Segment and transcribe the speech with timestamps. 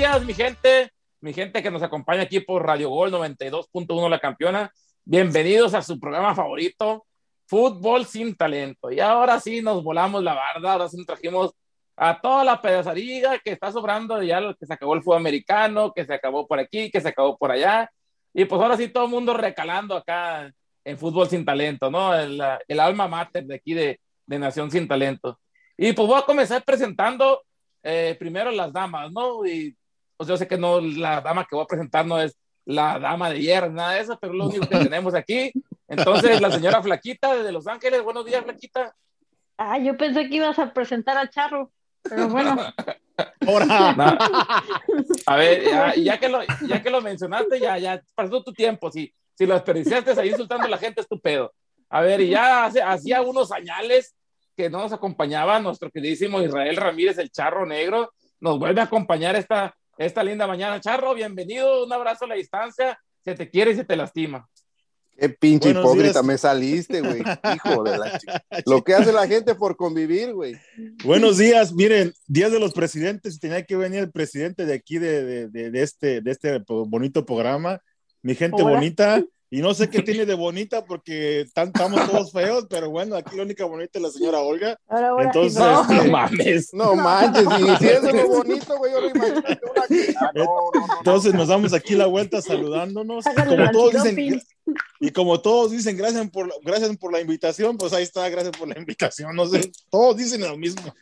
[0.00, 0.90] Días, mi gente,
[1.20, 4.72] mi gente que nos acompaña aquí por Radio Gol 92.1 La Campeona.
[5.04, 7.04] Bienvenidos a su programa favorito,
[7.44, 8.90] Fútbol sin Talento.
[8.90, 11.52] Y ahora sí nos volamos la barda, ahora sí nos trajimos
[11.96, 16.06] a toda la pedazariga que está sobrando, ya que se acabó el fútbol americano, que
[16.06, 17.92] se acabó por aquí, que se acabó por allá.
[18.32, 20.50] Y pues ahora sí todo el mundo recalando acá
[20.82, 22.14] en Fútbol sin Talento, ¿no?
[22.14, 25.38] El, el alma mater de aquí de, de Nación sin Talento.
[25.76, 27.42] Y pues voy a comenzar presentando
[27.82, 29.44] eh, primero las damas, ¿no?
[29.46, 29.76] Y
[30.20, 33.30] pues yo sé que no, la dama que voy a presentar no es la dama
[33.30, 35.50] de hierro, nada de eso, pero lo único que tenemos aquí.
[35.88, 38.94] Entonces, la señora Flaquita desde Los Ángeles, buenos días, Flaquita.
[39.56, 42.54] Ah, yo pensé que ibas a presentar al charro, pero bueno.
[43.40, 44.18] No.
[45.26, 48.90] A ver, ya, ya, que lo, ya que lo mencionaste, ya, ya pasó tu tiempo.
[48.90, 51.52] Si, si lo desperdiciaste ahí insultando a la gente, es tu pedo.
[51.90, 54.14] A ver, y ya hace, hacía unos señales
[54.56, 59.36] que no nos acompañaba nuestro queridísimo Israel Ramírez, el charro negro, nos vuelve a acompañar
[59.36, 59.74] esta,
[60.06, 60.80] esta linda mañana.
[60.80, 64.48] Charro, bienvenido, un abrazo a la distancia, se te quiere y se te lastima.
[65.14, 66.24] Qué pinche Buenos hipócrita días.
[66.24, 67.20] me saliste, güey.
[67.54, 68.42] Hijo de la chica.
[68.64, 70.56] Lo que hace la gente por convivir, güey.
[71.04, 75.22] Buenos días, miren, días de los presidentes, tenía que venir el presidente de aquí de,
[75.22, 77.82] de, de, de este, de este bonito programa.
[78.22, 78.76] Mi gente Hola.
[78.76, 83.36] bonita, y no sé qué tiene de bonita porque estamos todos feos, pero bueno, aquí
[83.36, 84.78] la única bonita es la señora Olga.
[84.88, 86.74] Ahora, ahora, Entonces, No, este, no mames.
[86.74, 89.84] No manches, y si es lo bonito, güey, yo lo imagino una.
[90.20, 93.24] Ah, no, no, no, entonces nos damos aquí la vuelta saludándonos.
[93.24, 94.42] Como todos dicen,
[95.00, 98.68] y como todos dicen, gracias por, gracias por la invitación, pues ahí está, gracias por
[98.68, 99.34] la invitación.
[99.34, 100.94] No sé, todos dicen lo mismo.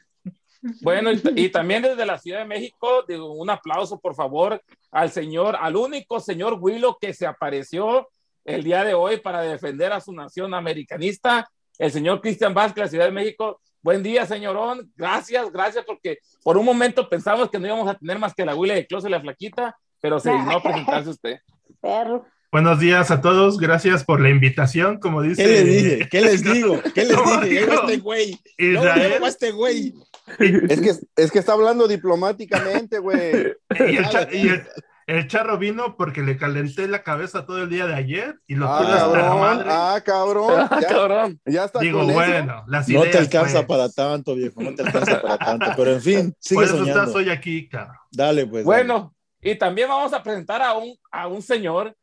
[0.81, 5.13] Bueno, y, y, también desde la Ciudad de México, digo, un aplauso, por favor, al
[5.13, 8.09] señor, al único señor Willow que se apareció
[8.49, 11.47] el día de hoy para defender a su nación americanista,
[11.79, 13.61] el señor Cristian Vázquez, de la Ciudad de México.
[13.83, 14.91] Buen día, señorón.
[14.97, 18.57] Gracias, gracias, porque por un momento pensamos que no íbamos a tener más que la
[18.57, 21.37] Willy de Close y la Flaquita, pero se dignó presentarse usted.
[21.81, 22.25] Perro.
[22.51, 25.45] Buenos días a todos, gracias por la invitación, como dice.
[25.45, 26.09] ¿Qué les dije?
[26.11, 26.81] ¿Qué les digo?
[26.95, 27.61] ¿Qué les dije?
[27.61, 28.41] digo, este güey.
[28.57, 29.17] Israel.
[29.21, 29.95] No, este güey.
[30.39, 30.93] Es que,
[31.23, 33.55] es que está hablando diplomáticamente, güey.
[33.79, 34.67] Y el, y el-
[35.09, 38.67] el charro vino porque le calenté la cabeza todo el día de ayer y lo
[38.67, 39.69] tuve Ah, hasta la cabrón, madre.
[39.71, 40.53] ah, cabrón.
[40.71, 41.41] Ah, Ya, cabrón.
[41.47, 42.15] ya está Digo, con eso.
[42.19, 43.11] bueno, las No ideas.
[43.13, 43.79] te alcanza pues.
[43.79, 44.61] para tanto, viejo.
[44.63, 45.67] No te alcanza para tanto.
[45.77, 47.01] Pero en fin, sigue Por eso soñando.
[47.01, 47.97] estás hoy aquí, cabrón.
[48.13, 48.65] Dale, pues.
[48.65, 51.97] Bueno, y también vamos a presentar a un, a un señor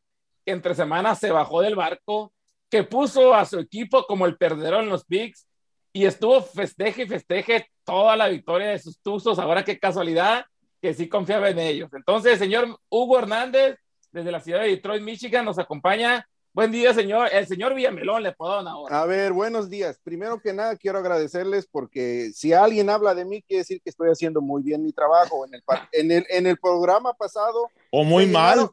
[0.44, 2.32] que entre semanas se bajó del barco,
[2.70, 5.46] que puso a su equipo como el perdedor en los Bigs
[5.92, 9.38] y estuvo festeje y festeje toda la victoria de sus tuzos.
[9.38, 10.44] Ahora qué casualidad
[10.80, 11.90] que sí confiaba en ellos.
[11.94, 13.76] Entonces, señor Hugo Hernández,
[14.12, 16.26] desde la ciudad de Detroit, Michigan, nos acompaña.
[16.52, 17.28] Buen día, señor.
[17.32, 19.02] El señor Villamelón le puedo dar ahora.
[19.02, 19.98] A ver, buenos días.
[20.02, 24.08] Primero que nada, quiero agradecerles porque si alguien habla de mí, quiere decir que estoy
[24.08, 25.44] haciendo muy bien mi trabajo.
[25.44, 28.56] En el, en el, en el programa pasado O muy se mal.
[28.58, 28.70] llenaron-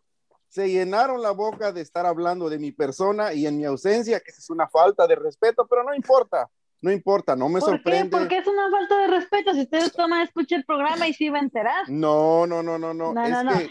[0.48, 4.30] se llenaron la boca de estar hablando de mi persona y en mi ausencia, que
[4.30, 6.48] es una falta de respeto, pero no importa,
[6.84, 7.76] no importa, no me ¿Por qué?
[7.78, 8.10] sorprende.
[8.18, 9.54] Porque es una falta de respeto.
[9.54, 11.90] Si usted toma, escucha el programa y se iba a enterar.
[11.90, 13.14] No, no, no, no, no.
[13.14, 13.58] No, es no, no.
[13.58, 13.70] que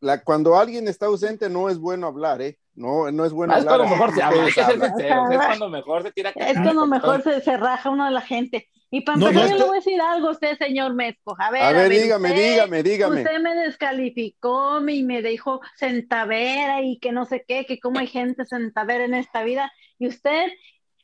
[0.00, 2.58] la, cuando alguien está ausente no es bueno hablar, ¿eh?
[2.74, 3.78] No, no es bueno Ah, es hablar.
[3.80, 4.90] cuando mejor se habla, sinceros,
[5.30, 6.30] es cuando mejor se tira.
[6.34, 8.68] Es cuando mejor se, se raja uno de la gente.
[8.92, 10.94] Y para No, empezar, no, yo esto- le voy a decir algo a usted, señor
[10.94, 11.36] Mezco.
[11.38, 13.16] A ver, A ver, dígame, usted- dígame, dígame.
[13.22, 18.06] Usted me descalificó y me dijo centavera y que no sé qué, que cómo hay
[18.08, 19.70] gente centavera en esta vida.
[19.98, 20.48] Y usted,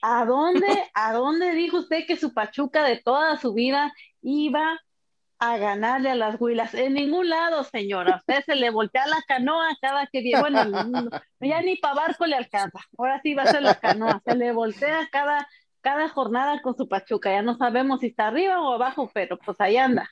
[0.02, 3.92] ¿a dónde, a dónde dijo usted que su Pachuca de toda su vida
[4.22, 4.80] iba
[5.38, 6.74] a ganarle a las huilas?
[6.74, 8.14] En ningún lado, señora.
[8.14, 10.40] A usted se le voltea la canoa cada que viene.
[10.40, 12.80] Bueno, no, ya ni para barco le alcanza.
[12.98, 14.20] Ahora sí va a ser la canoa.
[14.24, 15.48] Se le voltea cada,
[15.80, 17.30] cada jornada con su Pachuca.
[17.30, 20.10] Ya no sabemos si está arriba o abajo, pero pues ahí anda.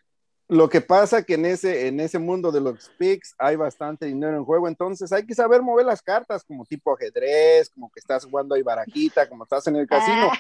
[0.54, 4.36] Lo que pasa que en ese, en ese mundo de los picks hay bastante dinero
[4.36, 8.24] en juego, entonces hay que saber mover las cartas como tipo ajedrez, como que estás
[8.24, 10.30] jugando ahí barajita, como estás en el casino.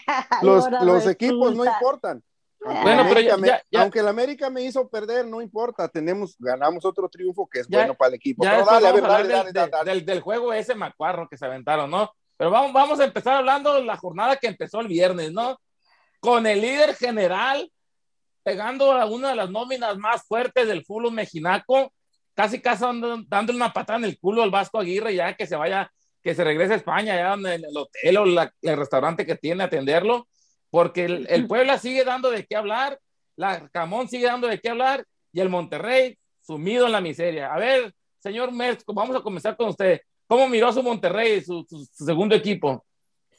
[0.42, 2.22] Los, Ahora los equipos no importan.
[2.66, 5.26] Aunque, Bueno, el pero América ya- me, ya- ya- aunque el América me hizo perder,
[5.26, 8.42] no importa, tenemos, ganamos otro triunfo que es Ya- bueno para el equipo.
[8.44, 9.90] Ya Pero dale, a vamos ver, a dale, del, dale, dale.
[9.90, 12.10] del- del juego ese macuarro que se aventaron, ¿no?
[12.36, 15.58] Pero vamos, vamos a empezar hablando de la jornada que empezó el viernes, ¿no?
[16.20, 17.70] Con el líder general
[18.44, 21.92] pegando a una de las nóminas más fuertes del fútbol mexicanaco,
[22.34, 25.56] casi casi dando- dándole una patada en el culo al Vasco Aguirre ya que se
[25.56, 25.90] vaya,
[26.22, 29.62] que se regrese a España, ya en el hotel o la- el restaurante que tiene
[29.62, 30.28] a atenderlo,
[30.70, 32.98] porque el, el Puebla sigue dando de qué hablar,
[33.36, 37.52] la Camón sigue dando de qué hablar y el Monterrey sumido en la miseria.
[37.52, 40.00] A ver, señor Merz, vamos a comenzar con usted.
[40.26, 42.84] ¿Cómo miró a su Monterrey, su, su- su segundo equipo?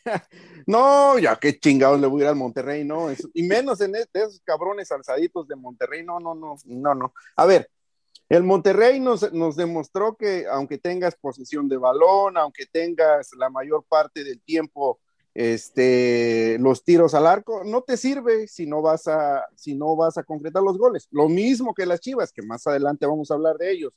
[0.67, 4.39] no, ya qué chingados le voy a ir al Monterrey, no, y menos en esos
[4.43, 7.13] cabrones alzaditos de Monterrey, no, no, no, no, no.
[7.35, 7.69] A ver,
[8.29, 13.83] el Monterrey nos, nos demostró que aunque tengas posesión de balón, aunque tengas la mayor
[13.87, 14.99] parte del tiempo
[15.35, 20.17] este, los tiros al arco, no te sirve si no vas a, si no vas
[20.17, 21.07] a concretar los goles.
[21.11, 23.93] Lo mismo que las Chivas, que más adelante vamos a hablar de ellos.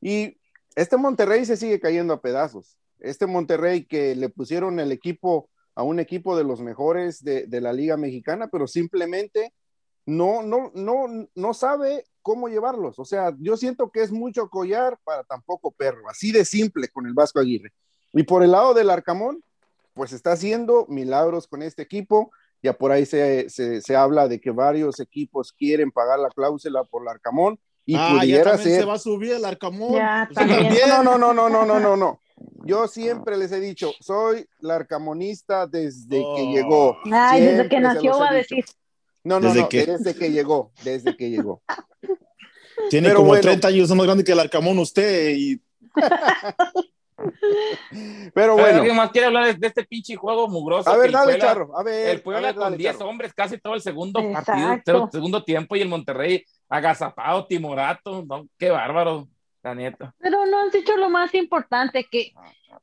[0.00, 0.38] Y
[0.74, 2.78] este Monterrey se sigue cayendo a pedazos.
[3.02, 7.60] Este Monterrey que le pusieron el equipo a un equipo de los mejores de, de
[7.60, 9.52] la Liga Mexicana, pero simplemente
[10.06, 12.98] no, no, no, no sabe cómo llevarlos.
[12.98, 16.88] O sea, yo siento que es mucho collar para tan poco perro, así de simple
[16.88, 17.72] con el Vasco Aguirre.
[18.12, 19.42] Y por el lado del Arcamón,
[19.94, 22.30] pues está haciendo milagros con este equipo.
[22.62, 27.02] Ya por ahí se, se, habla de que varios equipos quieren pagar la cláusula por
[27.02, 28.80] el Arcamón y ah, pudiera ser.
[28.80, 30.00] se va a subir el Arcamón.
[30.88, 32.20] No, no, no, no, no, no, no, no.
[32.64, 36.52] Yo siempre les he dicho, soy larcamonista desde que oh.
[36.52, 36.98] llegó.
[37.12, 38.64] Ay, desde que nació va a decir.
[39.24, 39.86] No, no, desde no, que...
[39.86, 41.62] desde que llegó, desde que llegó.
[42.90, 45.60] Tiene como 30 años más grande que el Arcamón usted y...
[48.34, 48.78] Pero bueno.
[48.78, 50.90] ¿Alguien más quiere hablar de, este pinche juego mugroso?
[50.90, 51.78] A ver, dale, Charro.
[51.78, 52.08] A ver.
[52.08, 56.44] El Puebla con 10 hombres casi todo el segundo partido, segundo tiempo y el Monterrey
[56.68, 58.24] agazapado, timorato.
[58.24, 58.48] ¿no?
[58.58, 59.28] Qué bárbaro,
[59.62, 60.14] la neta.
[60.18, 62.32] Pero no han dicho lo más importante, que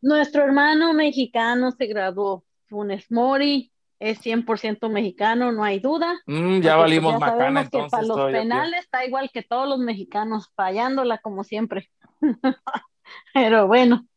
[0.01, 2.43] nuestro hermano mexicano se graduó.
[2.67, 6.21] Funes Mori, es 100% mexicano, no hay duda.
[6.25, 7.91] Mm, ya pues, valimos macana, entonces.
[7.91, 11.89] para los penales está igual que todos los mexicanos, fallándola como siempre.
[13.33, 14.07] Pero bueno.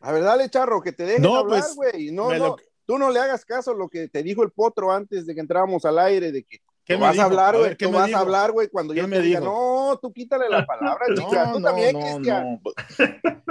[0.00, 2.12] A ver, dale, Charro, que te dejen no, hablar, pues, güey.
[2.12, 2.56] no, no,
[2.86, 5.40] tú no le hagas caso a lo que te dijo el potro antes de que
[5.40, 7.76] entráramos al aire, de que ¿Qué vas a hablar, güey?
[7.76, 8.68] ¿Qué vas a hablar, güey?
[8.68, 11.50] Cuando yo me diga, no, tú quítale la palabra, chica.
[11.52, 12.60] tú también, Cristian.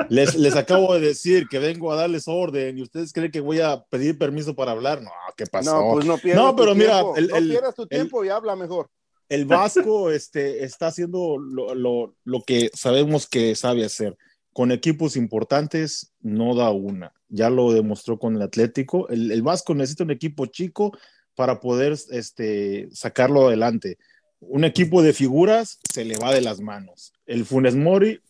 [0.07, 3.59] Les, les acabo de decir que vengo a darles orden y ustedes creen que voy
[3.59, 5.01] a pedir permiso para hablar.
[5.01, 5.75] No, ¿qué pasó?
[5.75, 8.89] No, pues no pierdas No, pero mira, el, no pierdas tu tiempo y habla mejor.
[9.27, 14.15] El Vasco este, está haciendo lo, lo, lo que sabemos que sabe hacer.
[14.53, 17.11] Con equipos importantes no da una.
[17.27, 19.09] Ya lo demostró con el Atlético.
[19.09, 20.93] El, el Vasco necesita un equipo chico
[21.35, 23.97] para poder este, sacarlo adelante.
[24.39, 27.13] Un equipo de figuras se le va de las manos.
[27.25, 28.21] El Funes Mori,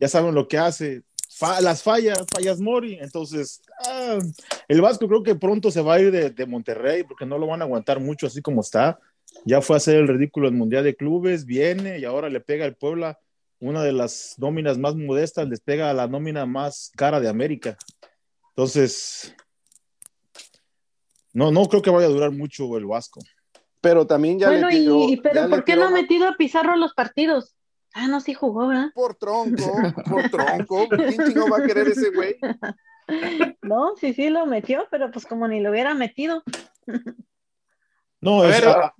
[0.00, 1.02] ya saben lo que hace,
[1.60, 2.98] las fallas, fallas Mori.
[3.00, 4.18] Entonces, ah,
[4.68, 7.60] el Vasco creo que pronto se va a ir de, Monterrey porque no lo van
[7.60, 8.98] a aguantar mucho así como está.
[9.44, 12.64] Ya fue a hacer el ridículo en Mundial de Clubes, viene y ahora le pega
[12.64, 13.18] al Puebla
[13.60, 17.76] una de las nóminas más modestas, les pega la nómina más cara de América.
[18.50, 19.34] Entonces,
[21.32, 23.20] no, no creo que vaya a durar mucho el Vasco.
[23.80, 26.94] Pero también ya bueno, y, pero ¿por qué no ha metido a Pizarro en los
[26.94, 27.54] partidos?
[27.94, 28.90] Ah, no, sí jugó, ¿verdad?
[28.94, 29.72] Por tronco,
[30.08, 30.88] por tronco.
[30.88, 32.36] ¿Quién no va a querer ese güey?
[33.62, 36.42] No, sí, sí lo metió, pero pues como ni lo hubiera metido.
[38.20, 38.92] No, es, ah,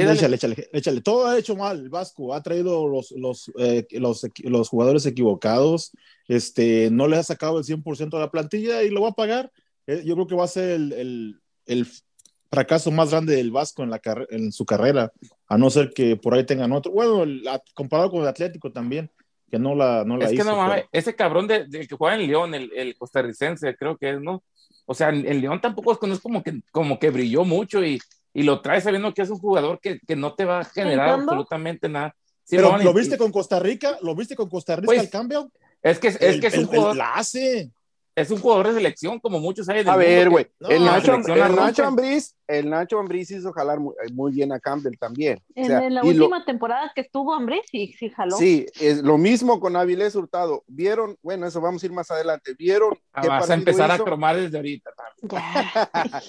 [0.00, 2.34] échale, échale, échale, Todo ha hecho mal el Vasco.
[2.34, 5.92] Ha traído los, los, eh, los, los, jugadores equivocados.
[6.26, 9.52] Este, no le ha sacado el 100% de la plantilla y lo va a pagar.
[9.86, 11.86] Eh, yo creo que va a ser el, el,
[12.48, 14.00] fracaso más grande del Vasco en, la
[14.30, 15.12] en su carrera,
[15.48, 16.92] a no ser que por ahí tengan otro.
[16.92, 17.24] Bueno,
[17.74, 19.10] comparado con el Atlético también,
[19.50, 22.16] que no la, no la es que no mames, ese cabrón del de, que juega
[22.16, 24.42] en León, el, el, costarricense, creo que es, ¿no?
[24.86, 27.98] O sea, el León tampoco es, es como, que, como que brilló mucho y,
[28.36, 31.08] y lo trae sabiendo que es un jugador que, que no te va a generar
[31.08, 32.14] absolutamente nada.
[32.48, 35.50] Pero lo viste con Costa Rica, lo viste con Costa Rica pues, el cambio.
[35.82, 36.96] Es que es, que es un jugador.
[36.96, 37.70] La hace
[38.16, 39.86] es un jugador de selección, como muchos hay.
[39.86, 40.46] a ver, güey.
[40.70, 45.38] el, Nacho, el Nacho Ambriz, el Nacho Ambriz hizo jalar muy, bien a Campbell también.
[45.54, 48.38] En, la última temporada que estuvo Ambriz, sí, sí jaló.
[48.38, 50.64] Sí, es lo mismo con Avilés Hurtado.
[50.66, 52.54] Vieron, bueno, eso vamos a ir más adelante.
[52.58, 52.98] Vieron.
[53.12, 54.90] Ah, vas a empezar a cromar desde ahorita.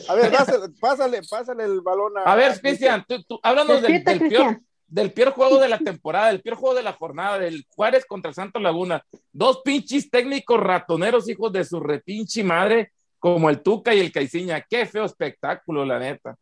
[0.10, 0.34] a ver,
[0.82, 2.34] pásale, pásale, el balón a.
[2.34, 6.27] A ver, Cristian, tú, tú, háblanos del, del peor del peor juego de la temporada,
[6.27, 9.03] del peor juego de la jornada, del Juárez contra Santo Laguna.
[9.32, 14.63] Dos pinches técnicos ratoneros, hijos de su repinche madre, como el Tuca y el Caiciña.
[14.67, 16.36] Qué feo espectáculo, la neta.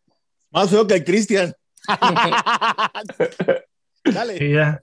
[0.52, 1.54] Más feo que el Cristian.
[4.04, 4.80] Dale.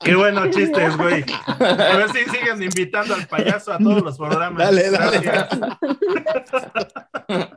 [0.00, 1.24] Qué buenos chistes, güey.
[1.58, 4.58] A ver si siguen invitando al payaso a todos los programas.
[4.58, 5.20] Dale, dale.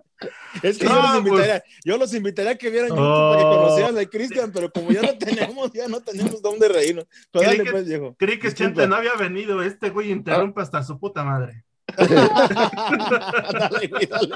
[0.64, 1.18] Es que yo, los pues.
[1.18, 3.62] invitaría, yo, los invitaría, a que vieran YouTube para que oh.
[3.62, 7.06] conocieran a Cristian, pero como ya no tenemos, ya no tenemos dónde reírnos.
[7.32, 7.86] Creí, que, pues,
[8.18, 11.64] creí que Chente no había venido, este güey interrumpe hasta su puta madre.
[11.98, 14.36] dale, güey, dale.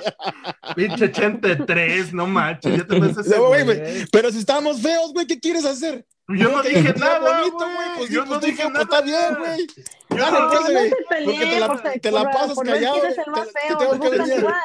[0.75, 4.06] Pinche Chente 3, no manches, ya te ves ese No, güey, güey.
[4.12, 6.06] Pero si estamos feos, güey, ¿qué quieres hacer?
[6.27, 7.88] Yo no te dije que nada, bonito, güey.
[7.98, 8.84] Pues, Yo sí, no pues, dije pues, nada.
[8.84, 9.68] Está bien, güey.
[10.10, 10.89] Yo Dale, no- pues, no güey.
[10.89, 12.94] se Porque te la, por te la pasas por callado.
[12.96, 14.63] quién es te- el más te- te feo, tengo nos que gusta venir- jugar.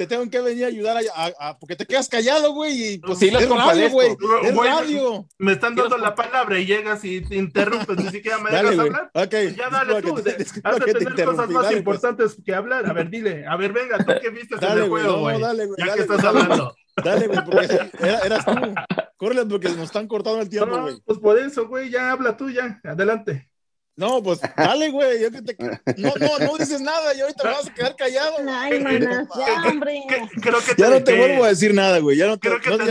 [0.00, 2.94] Te tengo que venir a ayudar a, a- a- porque te quedas callado, güey.
[2.94, 3.92] Y pues Sí, los es radio, compadezco.
[3.92, 4.16] güey.
[4.44, 5.28] Es Güey, radio.
[5.38, 8.76] Me están dando la palabra y llegas y te interrumpes, ni siquiera me Dale, dejas
[8.76, 8.88] güey.
[8.88, 9.10] hablar.
[9.14, 9.34] Ok.
[9.56, 10.30] Ya dale tú, te-
[10.64, 11.76] has de te tener cosas más Dale, pues.
[11.76, 12.88] importantes que hablar.
[12.88, 15.02] A ver, dile, a ver, venga, tú qué viste en Dale, el güey.
[15.02, 15.40] juego, No, güey.
[15.40, 15.76] dale, güey.
[15.78, 16.40] Ya dale, que estás dale.
[16.40, 16.74] hablando.
[17.04, 17.66] Dale, güey, porque
[18.00, 18.52] era- eras tú.
[19.18, 20.96] Córrele porque nos están cortando el tiempo, No, güey.
[21.04, 22.80] pues por eso, güey, ya habla tú, ya.
[22.84, 23.49] Adelante.
[24.00, 25.20] No, pues dale, güey.
[25.20, 25.56] yo que te-
[25.98, 28.32] No, no, no dices nada y ahorita me vas a quedar callado.
[28.42, 28.48] güey.
[28.48, 30.02] Ay, manas, ya, hombre.
[30.08, 32.16] Que- Creo que Ya no te que- vuelvo a decir nada, güey.
[32.16, 32.90] Ya no te, Creo que no, no te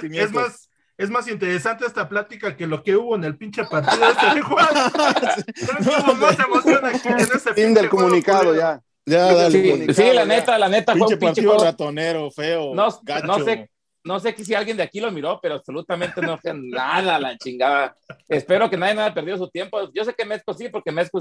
[0.00, 3.64] tenemos, es, más, es más interesante esta plática que lo que hubo en el pinche
[3.64, 4.68] partido este de Juan.
[5.80, 8.80] Hubo más emoción aquí en ese Fin del comunicado ya.
[9.06, 10.24] Ya, dale, Sí, la ya.
[10.24, 11.64] neta, la neta fue Pinche un pinche partido juego.
[11.64, 12.74] ratonero, feo.
[12.74, 13.26] No, gacho.
[13.26, 13.70] no sé,
[14.04, 17.96] no sé si alguien de aquí lo miró, pero absolutamente no fue nada la chingada.
[18.28, 19.90] Espero que nadie haya perdido su tiempo.
[19.92, 21.20] Yo sé que Mezco sí, porque Mezco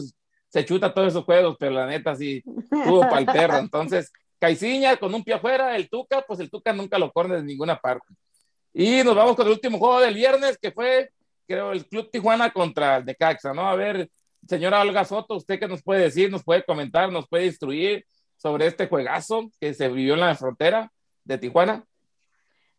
[0.50, 3.58] se chuta todos esos juegos, pero la neta sí tuvo para el perro.
[3.58, 7.44] Entonces, Caiciña con un pie afuera, el Tuca, pues el Tuca nunca lo corne de
[7.44, 8.06] ninguna parte.
[8.74, 11.12] Y nos vamos con el último juego del viernes, que fue,
[11.48, 13.70] creo, el Club Tijuana contra el Necaxa, ¿no?
[13.70, 14.10] A ver,
[14.46, 16.30] señora Olga Soto, ¿usted qué nos puede decir?
[16.30, 17.10] ¿Nos puede comentar?
[17.10, 20.92] ¿Nos puede instruir sobre este juegazo que se vivió en la frontera
[21.24, 21.86] de Tijuana?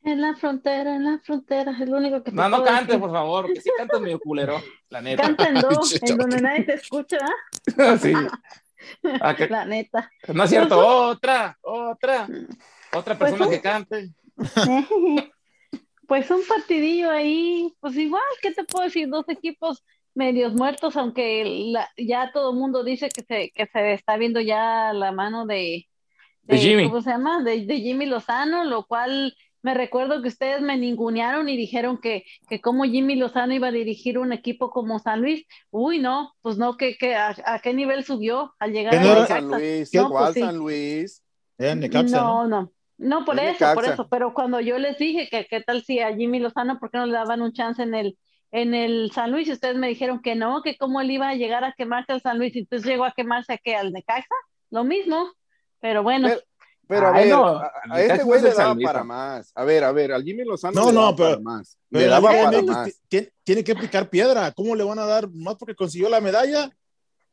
[0.06, 3.00] En la frontera, en la frontera, es lo único que te No, no cantes, decir.
[3.00, 5.22] por favor, que sí cantas medio culero, la neta.
[5.22, 7.18] Canta en do, Pinche en donde nadie te escucha,
[8.00, 8.12] Sí.
[9.22, 10.10] Ah, que- la neta.
[10.32, 12.28] no es cierto, otra, otra,
[12.92, 13.50] otra Pues persona sí.
[13.56, 14.10] que cante.
[16.06, 19.08] Pues un partidillo ahí, pues igual, ¿qué te puedo decir?
[19.08, 19.82] Dos equipos
[20.14, 24.38] medios muertos, aunque la- ya todo el mundo dice que se, que se está viendo
[24.42, 25.88] ya la mano de,
[26.42, 26.84] De Jimmy.
[26.90, 27.42] ¿cómo se llama?
[27.42, 29.34] De, de Jimmy Lozano, lo cual
[29.64, 33.72] me recuerdo que ustedes me ningunearon y dijeron que, que como Jimmy Lozano iba a
[33.72, 35.46] dirigir un equipo como San Luis.
[35.70, 39.26] Uy, no, pues no, que, que a, a qué nivel subió al llegar ¿Qué a.
[39.26, 39.94] San Luis?
[39.94, 40.40] No, ¿Cuál pues sí.
[40.40, 41.24] San Luis?
[41.56, 42.46] Era Necaxa, ¿no?
[42.46, 42.72] No, no.
[42.98, 44.08] No, por Es eso, por eso.
[44.10, 47.06] Pero cuando yo les dije que qué tal si a Jimmy Lozano, ¿por qué no
[47.06, 48.18] le daban un chance en el,
[48.52, 49.48] en el San Luis?
[49.48, 52.20] Y ustedes me dijeron que no, que cómo él iba a llegar a quemarse al
[52.20, 52.54] San Luis.
[52.54, 54.34] Y entonces llegó a quemarse a qué, al Necaxa.
[54.70, 55.32] Lo mismo.
[55.80, 56.40] Pero bueno, Pero-
[56.94, 59.52] Pero a Ay, ver, no, a, este güey le daba para más.
[59.54, 61.78] A ver, a ver, al Jimmy Lozano No, le no, daba pero- para más.
[61.90, 63.00] Pero Le daba para MX más.
[63.08, 64.50] tiene, tiene que picar piedra.
[64.52, 66.70] ¿Cómo le van a dar más porque consiguió la medalla?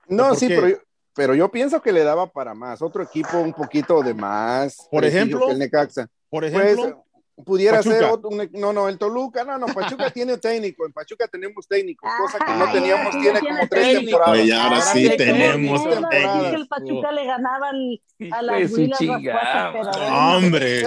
[0.07, 0.77] No, ¿Por sí, pero yo,
[1.13, 2.81] pero yo pienso que le daba para más.
[2.81, 4.77] Otro equipo un poquito de más.
[4.91, 6.07] Por ejemplo, que el Necaxa.
[6.29, 7.05] Por Pues ejemplo,
[7.45, 7.95] pudiera Pachuca.
[7.97, 11.67] ser otro, un- no, no, el Toluca, no, no, Pachuca tiene técnico, en Pachuca tenemos
[11.67, 14.01] técnico, cosa que no teníamos, tiene como tres técnico.
[14.17, 14.39] temporadas.
[14.41, 16.49] Oye, ahora Ahora sí tenemos temporadas.
[16.51, 18.99] que el Pachuca le ganaba al- a las su Huilas
[20.11, 20.83] hombre.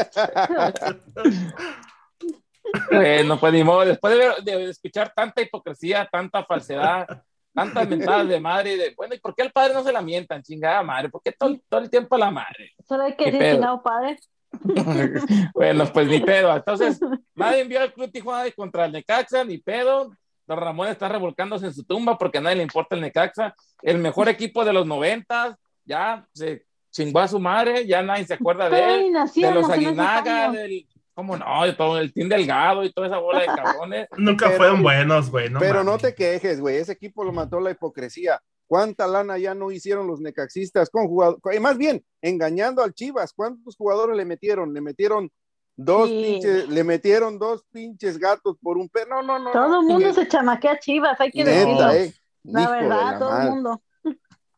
[2.91, 7.07] Bueno, pues ni modo, después de, ver- de escuchar tanta hipocresía, tanta falsedad,
[7.55, 10.43] tantas mentadas de madre, de, bueno, ¿y por qué al padre no se la mientan,
[10.43, 11.09] chingada madre?
[11.09, 12.73] ¿Por qué todo, todo el tiempo a la madre?
[12.89, 14.19] Solo hay que Qué decir, chingado padre.
[15.55, 16.55] bueno, pues ni pedo.
[16.55, 17.01] Entonces,
[17.35, 20.13] nadie envió al Club Tijuana contra el Necaxa, ni pedo.
[20.47, 23.55] Don Ramón está revolcándose en su tumba porque a nadie le importa el Necaxa.
[23.83, 28.35] El mejor equipo de los noventas, ya se chingó a su madre, ya nadie se
[28.35, 29.13] acuerda de él.
[29.35, 31.65] De los Aguinaga, del, ¿cómo no?
[31.65, 34.09] De todo el Team Delgado y toda esa bola de cabrones.
[34.19, 35.49] Nunca Pero- fueron buenos, güey.
[35.51, 36.03] No Pero no mames.
[36.03, 38.41] te quejes, güey, ese equipo lo mató la hipocresía.
[38.67, 41.61] ¿Cuánta lana ya no hicieron los necaxistas con jugadores?
[41.61, 44.73] Más bien, engañando al Chivas, ¿cuántos jugadores le metieron?
[44.73, 45.31] Le metieron
[45.77, 46.23] dos Sí.
[46.23, 49.23] pinches, le metieron dos pinches gatos por un perro.
[49.23, 49.51] No, no, no.
[49.53, 51.73] Todo no, el mundo que- se chamaquea a Chivas, hay que decirlo.
[51.75, 52.15] Neta, eh.
[52.45, 53.83] La verdad, la todo el mundo.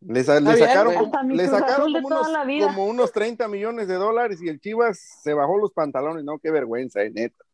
[0.00, 2.66] Le, sacaron, como, le sacaron unos, la vida.
[2.68, 6.50] como unos 30 millones de dólares y el Chivas se bajó los pantalones, no, qué
[6.52, 7.44] vergüenza, eh, neta.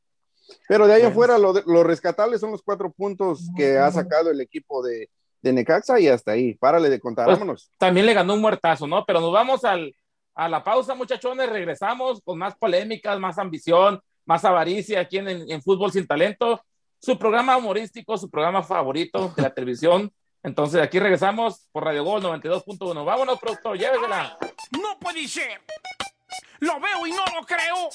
[0.69, 4.41] Pero de ahí afuera, lo, lo rescatables son los cuatro puntos que ha sacado el
[4.41, 5.09] equipo de,
[5.43, 6.55] de Necaxa y hasta ahí.
[6.55, 7.71] Párale de contar, Pues, vámonos.
[7.79, 9.05] También le ganó un muertazo, ¿no?
[9.05, 9.95] Pero nos vamos al,
[10.35, 11.49] a la pausa, muchachones.
[11.51, 16.63] Regresamos con más polémicas, más ambición, más avaricia aquí en, en Fútbol Sin Talento.
[17.01, 20.13] Su programa humorístico, su programa favorito de la televisión.
[20.45, 23.05] Entonces, aquí regresamos por Radio Gol 92.1.
[23.05, 24.37] Vámonos, productor, llévesela.
[24.81, 25.61] No puede ser.
[26.61, 27.89] Lo veo y no lo creo.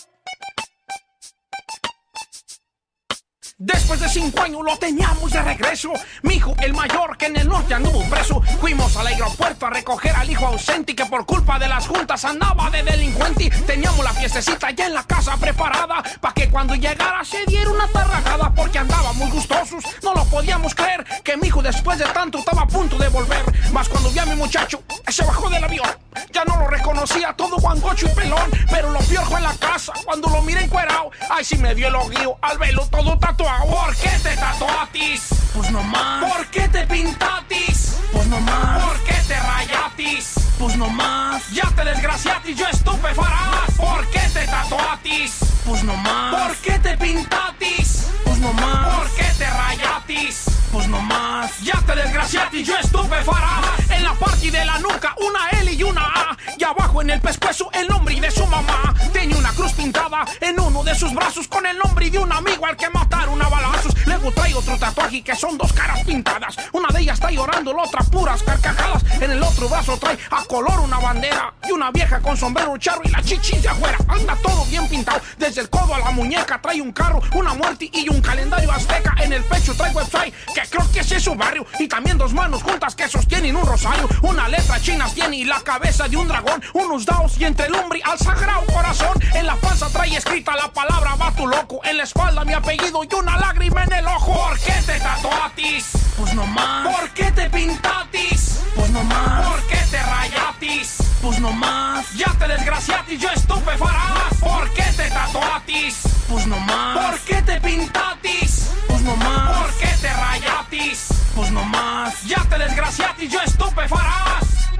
[3.60, 5.92] Después de cinco años lo teníamos de regreso.
[6.22, 8.40] Mi hijo, el mayor que en el norte anduvo preso.
[8.62, 12.70] Fuimos al aeropuerto a recoger al hijo ausente que por culpa de las juntas andaba
[12.70, 13.50] de delincuente.
[13.66, 17.88] Teníamos la fiestecita ya en la casa preparada para que cuando llegara se diera una
[17.88, 19.84] tarragada porque andábamos gustosos.
[20.04, 23.44] No lo podíamos creer que mi hijo después de tanto estaba a punto de volver.
[23.74, 25.90] Mas cuando vi a mi muchacho, se bajó del avión
[26.32, 28.52] Ya no lo reconocía todo guangocho y pelón.
[28.70, 31.10] Pero lo peor en la casa, cuando lo miré encuerao.
[31.32, 33.47] Ay, si me dio el oguío al velo todo tatuado.
[33.48, 35.30] ¿Por qué te tatuatis?
[35.56, 36.32] Pues no más.
[36.32, 37.96] ¿Por qué te pintatis?
[38.12, 38.84] Pues no más.
[38.84, 40.34] ¿Por qué te rayatis?
[40.60, 41.50] Pues no más.
[41.52, 43.72] Ya te desgraciatis, yo estupefarás.
[43.78, 45.38] ¿Por qué te tatuatis?
[45.66, 46.36] Pues no más.
[46.36, 48.08] ¿Por qué te pintatis?
[48.26, 48.96] Pues no más.
[48.98, 50.46] ¿Por qué te rayatis?
[50.74, 51.60] Pues no más.
[51.62, 51.77] Ya
[52.08, 53.66] te desgraciatis, yo estupefarás.
[53.90, 56.38] En la parte de la nuca, una L y una A.
[56.58, 58.94] Y abajo en el pescuezo, el nombre de su mamá.
[59.12, 62.66] Tenía una cruz pintada en uno de sus brazos con el nombre de un amigo
[62.66, 63.94] al que mataron a balazos.
[64.06, 66.56] Luego trae otro tatuaje que son dos caras pintadas.
[66.72, 69.04] Una de ellas está llorando, la otra puras carcajadas.
[69.22, 73.02] En el otro brazo trae a color una bandera y una vieja con sombrero charro
[73.04, 73.98] y la chichis de afuera.
[74.08, 77.90] Anda todo bien pintado, desde el codo a la muñeca trae un carro, una muerte
[77.92, 79.16] y un calendario azteca.
[79.20, 81.66] En el pecho trae website, que creo que es su barrio.
[81.80, 84.08] Y también dos manos juntas que sostienen un rosario.
[84.22, 86.62] Una letra china tiene y la cabeza de un dragón.
[86.74, 87.74] Unos daos y entre el
[88.04, 89.18] al sagrado corazón.
[89.34, 91.82] En la panza trae escrita la palabra va tu loco.
[91.84, 94.32] En la espalda mi apellido y una lágrima en el ojo.
[94.32, 95.86] ¿Por qué te tatuatis?
[96.20, 96.96] Pues no más.
[96.96, 98.60] ¿Por qué te pintatis?
[98.76, 99.48] Pues no más.
[99.48, 100.98] ¿Por qué te rayatis?
[101.24, 102.14] Pues no más.
[102.14, 104.36] Ya te desgraciatis, yo estupefarás.
[104.40, 106.04] ¿Por qué te tatuatis?
[106.30, 107.10] Pues no más.
[107.10, 108.70] ¿Por qué te pintatis?
[108.88, 109.58] Pues no más.
[109.58, 111.17] ¿Por qué te rayatis?
[111.38, 112.24] Pues.
[112.26, 114.72] Ya te desgraciatis, yo estupefarás.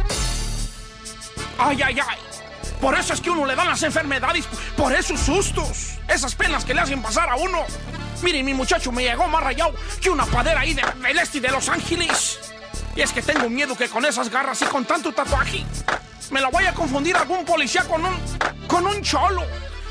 [1.60, 2.18] Ay, ay, ay.
[2.82, 4.46] Por eso es que uno le dan las enfermedades,
[4.76, 7.64] por esos sustos, esas penas que le hacen pasar a uno.
[8.24, 11.50] Miren, mi muchacho me llegó más rayado que una padera ahí de, del este de
[11.50, 12.40] Los Ángeles.
[12.96, 15.64] Y es que tengo miedo que con esas garras y con tanto tatuaje
[16.32, 18.16] me la vaya a confundir algún policía con un.
[18.68, 19.44] con un cholo.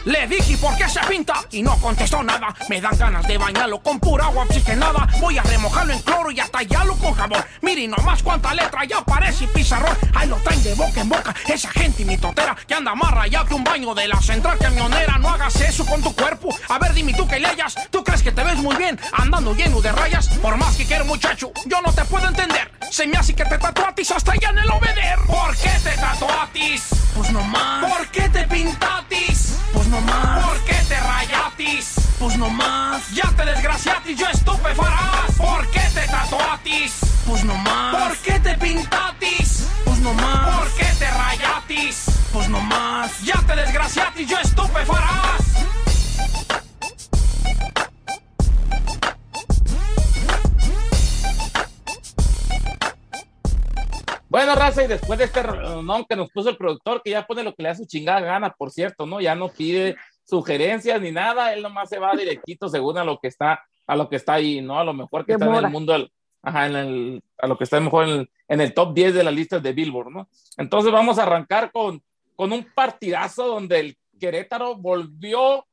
[0.06, 2.54] Le dije por qué se pinta y no contestó nada.
[2.68, 5.08] Me dan ganas de bañarlo con pura agua oxigenada.
[5.20, 7.44] Voy a remojarlo en cloro y a tallarlo con jabón.
[7.60, 9.98] Miren nomás cuánta letra ya parece pizarrón.
[10.14, 11.34] Ahí lo traen de boca en boca.
[11.48, 15.18] Esa gente mitotera que anda más rayado que un baño de la central camionera.
[15.18, 16.56] No hagas eso con tu cuerpo.
[16.68, 17.74] A ver, dime tú que leyas.
[17.90, 20.28] ¿Tú crees que te ves muy bien andando lleno de rayas?
[20.40, 22.70] Por más que quiero, muchacho, yo no te puedo entender.
[22.92, 25.18] Se me hace que te tatuatis hasta allá en el obeder.
[25.26, 26.15] ¿Por qué te tatuatis?
[55.06, 57.68] Después de este reunión que nos puso el productor, que ya pone lo que le
[57.68, 59.20] da su chingada gana, por cierto, ¿no?
[59.20, 63.28] Ya no pide sugerencias ni nada, él nomás se va directito según a lo que
[63.28, 64.80] está, a lo que está ahí, ¿no?
[64.80, 65.94] A lo mejor que está en el mundo,
[66.42, 69.22] ajá, en el, a lo que está mejor en el, en el top 10 de
[69.22, 70.28] las listas de Billboard, ¿no?
[70.56, 72.02] Entonces vamos a arrancar con,
[72.34, 75.68] con un partidazo donde el Querétaro volvió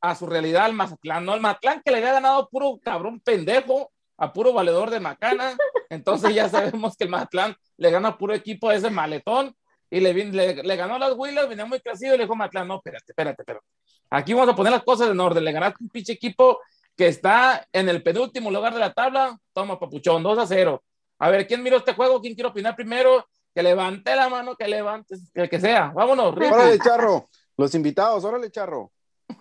[0.00, 1.34] a su realidad al Mazatlán, ¿no?
[1.34, 5.56] El Mazatlán que le había ganado puro cabrón pendejo, a puro valedor de Macana,
[5.90, 9.54] entonces ya sabemos que el Mazatlán le gana puro equipo a ese maletón
[9.90, 12.76] y le, le, le ganó las Willas, venía muy crecido y le dijo Mazatlán, no,
[12.76, 13.66] espérate, espérate, espérate.
[14.10, 16.60] Aquí vamos a poner las cosas en orden, le ganaste un pinche equipo
[16.96, 20.82] que está en el penúltimo lugar de la tabla, toma papuchón, 2 a 0.
[21.18, 22.20] A ver, ¿quién miró este juego?
[22.20, 23.26] ¿Quién quiere opinar primero?
[23.54, 25.92] Que levante la mano, que levante, el que sea.
[25.94, 26.52] Vámonos, Ricky.
[26.52, 27.28] Órale, Charro.
[27.56, 28.92] Los invitados, órale, Charro.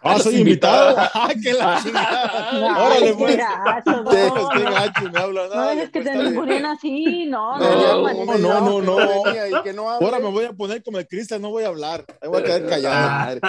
[0.02, 0.95] Ah, soy invitado.
[1.13, 2.86] ¡Ay, qué la chingada!
[2.86, 3.38] Órale, pues.
[3.38, 4.10] gacho, no.
[4.12, 5.48] Qué gacho, me habla.
[5.48, 6.26] No es que pues, te bien.
[6.26, 9.63] ningunen así, no, No, no, no, no, no, no.
[9.63, 9.89] Que no.
[9.89, 12.06] Ahora me voy a poner como el Cristian, no voy a hablar.
[12.21, 13.39] Ahí voy a quedar callado.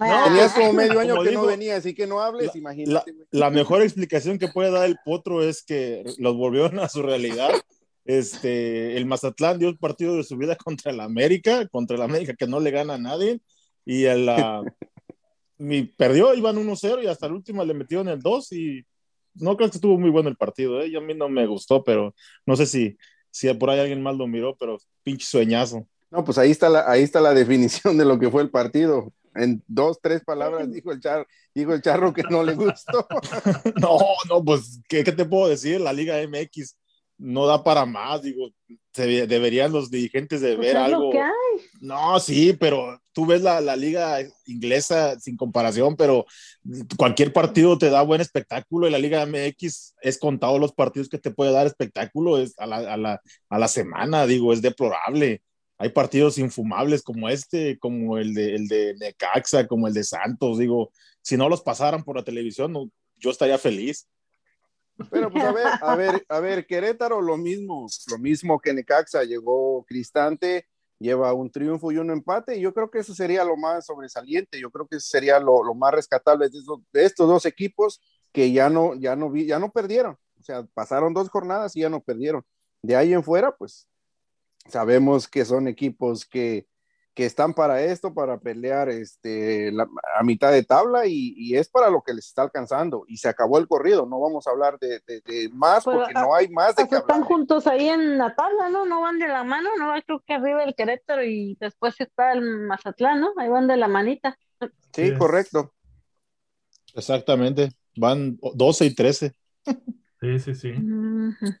[0.00, 0.24] no.
[0.24, 3.14] Tenías como medio año Como que digo, no venía, así que no hables, La, imagínate.
[3.30, 7.50] la mejor explicación que puede dar el potro es que los volvieron a su realidad.
[8.04, 12.34] Este, el Mazatlán dio el partido de su vida contra el América, contra el América
[12.34, 13.40] que no le gana a nadie,
[13.84, 14.62] y el, ah,
[15.60, 18.84] mi, perdió, iban 1-0 y hasta el último le metieron el 2 y
[19.34, 20.88] no creo que estuvo muy bueno el partido, ¿eh?
[20.88, 22.14] Y a mí no me gustó, pero
[22.46, 22.96] no sé si,
[23.30, 25.86] si por ahí alguien más lo miró, pero pinche sueñazo.
[26.10, 29.12] No, pues ahí está, la, ahí está la definición de lo que fue el partido.
[29.34, 33.06] En dos, tres palabras dijo el, char, dijo el charro que no le gustó.
[33.80, 35.80] No, no, pues, ¿qué, qué te puedo decir?
[35.80, 36.76] La Liga MX
[37.20, 38.48] no da para más, digo,
[38.92, 41.10] se- deberían los dirigentes de Pues ver es lo algo.
[41.10, 41.32] que hay.
[41.80, 46.24] No, sí, pero tú ves la, la liga inglesa sin comparación, pero
[46.96, 51.18] cualquier partido te da buen espectáculo y la Liga MX es contado los partidos que
[51.18, 55.42] te puede dar espectáculo es a, la, a, la, a la semana, digo, es deplorable.
[55.78, 60.58] Hay partidos infumables como este, como el de, el de Necaxa, como el de Santos,
[60.58, 64.06] digo, si no los pasaran por la televisión, no, yo estaría feliz.
[65.10, 69.24] Pero pues a ver, a ver, a ver, Querétaro lo mismo, lo mismo que Necaxa,
[69.24, 70.66] llegó Cristante,
[70.98, 74.60] lleva un triunfo y un empate, y yo creo que eso sería lo más sobresaliente,
[74.60, 78.00] yo creo que eso sería lo, lo más rescatable de estos, de estos, dos equipos
[78.32, 81.80] que ya no, ya no vi, ya no perdieron, o sea, pasaron dos jornadas y
[81.80, 82.44] ya no perdieron.
[82.82, 83.88] De ahí en fuera, pues
[84.68, 86.66] sabemos que son equipos que,
[87.14, 89.86] que están para esto, para pelear este, la,
[90.18, 93.04] a mitad de tabla y, y, es para lo que les está alcanzando.
[93.08, 96.12] Y se acabó el corrido, no vamos a hablar de, de, de más Pero, porque
[96.14, 97.28] a, no hay más de que Están hablar.
[97.28, 98.86] juntos ahí en la tabla, ¿no?
[98.86, 99.92] No van de la mano, ¿no?
[100.06, 103.32] Creo que arriba el Querétaro y después está el Mazatlán, ¿no?
[103.36, 104.36] Ahí van de la manita.
[104.92, 105.72] Sí, correcto.
[106.94, 109.34] Exactamente, van 12 y 13.
[110.22, 110.68] Sí, sí, sí.
[110.72, 111.58] Uh -huh.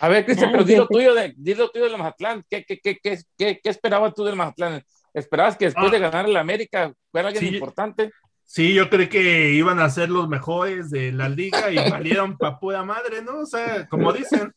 [0.00, 2.44] A ver, Cristian, pero dilo tuyo, de, dilo tuyo del Mazatlán.
[2.48, 4.82] ¿Qué, qué, qué, qué, qué, qué esperabas tú del Mazatlán?
[5.12, 8.10] ¿Esperabas que después ah, de ganar el América fuera alguien sí, importante?
[8.42, 12.58] Sí, yo creí que iban a ser los mejores de la liga y valieron pa'
[12.58, 13.40] pura madre, ¿no?
[13.40, 14.52] O sea, como dicen,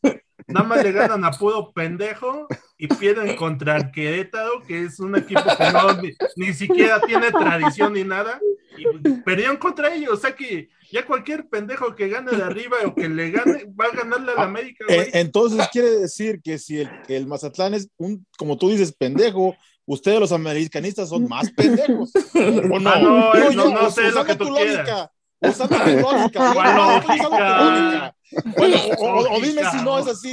[0.46, 2.46] nada más le ganan a puro pendejo
[2.76, 7.30] y pierden contra el Querétaro, que es un equipo que no, ni, ni siquiera tiene
[7.30, 8.40] tradición ni nada,
[8.78, 12.94] y perdieron contra ellos, o sea que ya cualquier pendejo que gane de arriba o
[12.94, 14.84] que le gane, va a ganarle a la América.
[14.88, 19.54] Eh, entonces quiere decir que si el, el, Mazatlán es un, como tú dices, pendejo,
[19.84, 22.12] ustedes los americanistas son más pendejos.
[22.34, 22.90] ¿O no?
[22.90, 25.10] Ah, no, no, no, no sé lo que tú lógica, quieras.
[25.40, 26.52] Usando tu lógica.
[26.54, 28.14] ¿Cuál lógica?
[28.56, 30.30] Bueno, o, dime si no es así.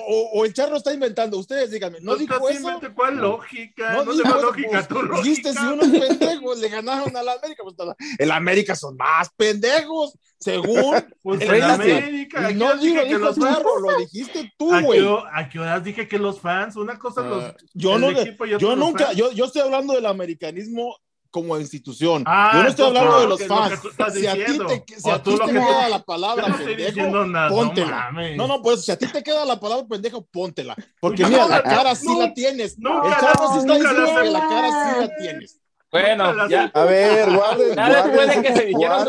[0.06, 1.38] O, o, el charro está inventando.
[1.38, 2.80] Ustedes díganme, ¿no dijo eso?
[2.94, 3.92] ¿Cuál lógica?
[3.94, 5.22] No, No, eso, lógica, pues, tu lógica.
[5.22, 7.62] Dijiste si unos pendejos le ganaron a la América.
[7.62, 7.76] Pues,
[8.18, 10.94] el América son más pendejos, según.
[11.22, 12.50] Pues el América.
[12.52, 15.06] No digo, que los charro, lo dijiste tú, ¿A güey.
[15.32, 16.76] ¿A qué horas dije que los fans?
[16.76, 17.44] Una cosa los.
[17.44, 20.96] Ah, yo no, equipo yo los nunca, yo, yo estoy hablando del americanismo
[21.36, 22.22] como institución.
[22.26, 23.80] Ah, yo no estoy hablando de lo los lo fans.
[24.14, 26.48] Si a ti te, si O a tú ti lo te que- queda la palabra
[26.48, 27.86] no pendejo, nada, no póntela.
[28.10, 28.36] mames.
[28.38, 30.74] No, no, pues si a ti te queda la palabra pendejo, póntela.
[30.98, 32.78] Porque No, mira, la no, cara sí no, la tienes.
[32.78, 33.12] nunca El
[33.52, 35.60] sí está diciendo que la cara sí la tienes.
[35.92, 39.06] Bueno, ya, A ver, guarden, ya después de que se dijeron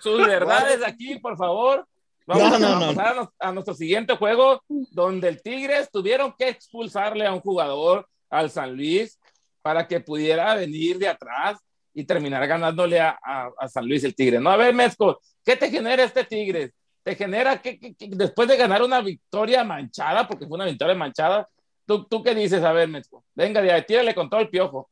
[0.00, 1.86] sus, verdades aquí, por favor,
[2.26, 2.86] vamos No, no, a no.
[2.88, 7.40] pasar a, nos- a nuestro siguiente juego, donde el Tigres tuvieron que expulsarle a un
[7.40, 9.18] jugador al San Luis
[9.62, 11.58] para que pudiera venir de atrás
[11.98, 14.38] y terminar ganándole a, a- a San Luis el Tigre.
[14.38, 16.72] No, a ver, Mezco, ¿qué te genera este Tigres?
[17.02, 20.94] ¿Te genera que, que- que después de ganar una victoria manchada, porque fue una victoria
[20.94, 21.48] manchada,
[21.86, 22.62] ¿tú, tú qué dices?
[22.62, 24.88] A ver, Mezco, venga, ya, tírale con todo el piojo.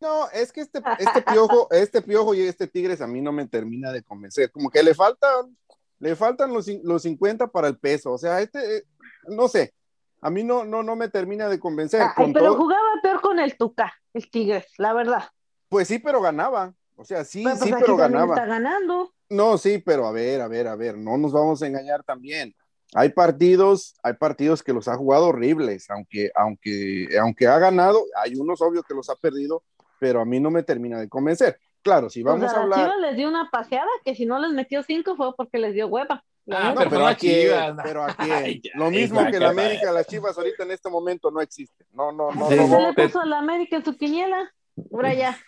[0.00, 3.46] No, es que este, este piojo, este piojo y este Tigres a mí no me
[3.46, 4.50] termina de convencer.
[4.50, 5.56] Como que le faltan,
[6.00, 8.12] le faltan los, los 50 para el peso.
[8.12, 8.82] O sea, este, eh,
[9.28, 9.74] no sé,
[10.20, 12.00] a mí no, no, no me termina de convencer.
[12.02, 15.24] Ay, Con pero todo- jugaba peor con el Tuca, el Tigres, la verdad.
[15.68, 16.74] Pues sí, pero ganaba.
[16.96, 18.34] O sea, sí, Pero, pues, sí, pero ganaba.
[18.34, 19.12] Está ganando.
[19.30, 22.54] No, sí, pero a ver, a ver, a ver, no nos vamos a engañar también.
[22.94, 28.34] Hay partidos, hay partidos que los ha jugado horribles, aunque, aunque, aunque ha ganado, hay
[28.36, 29.62] unos obvios que los ha perdido,
[30.00, 31.58] pero a mí no me termina de convencer.
[31.82, 32.80] Claro, si vamos o sea, a hablar.
[32.80, 35.86] Chivas les dio una paseada que si no les metió cinco fue porque les dio
[35.86, 36.24] hueva.
[36.50, 36.72] Ah.
[36.74, 37.76] No, pero aquí, Chivas.
[37.82, 41.30] pero aquí, Ay, ya, lo mismo que la América, las Chivas ahorita en este momento
[41.30, 41.84] no existe.
[41.92, 42.80] No, no, no, Se no.
[42.80, 44.50] le puso a la América en su quiniela.
[44.92, 45.38] Ahora ya.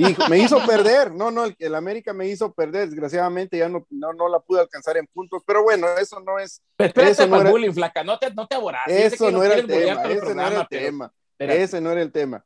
[0.00, 3.84] Y me hizo perder, no, no, el, el América me hizo perder, desgraciadamente ya no,
[3.90, 7.36] no, no la pude alcanzar en puntos, pero bueno, eso no es, Espérate Eso no
[7.36, 8.54] era- el bullying, flaca, no te, no te
[8.86, 11.62] eso no era el tema, el ese no era el pero- tema, espérate.
[11.62, 12.44] ese no era el tema.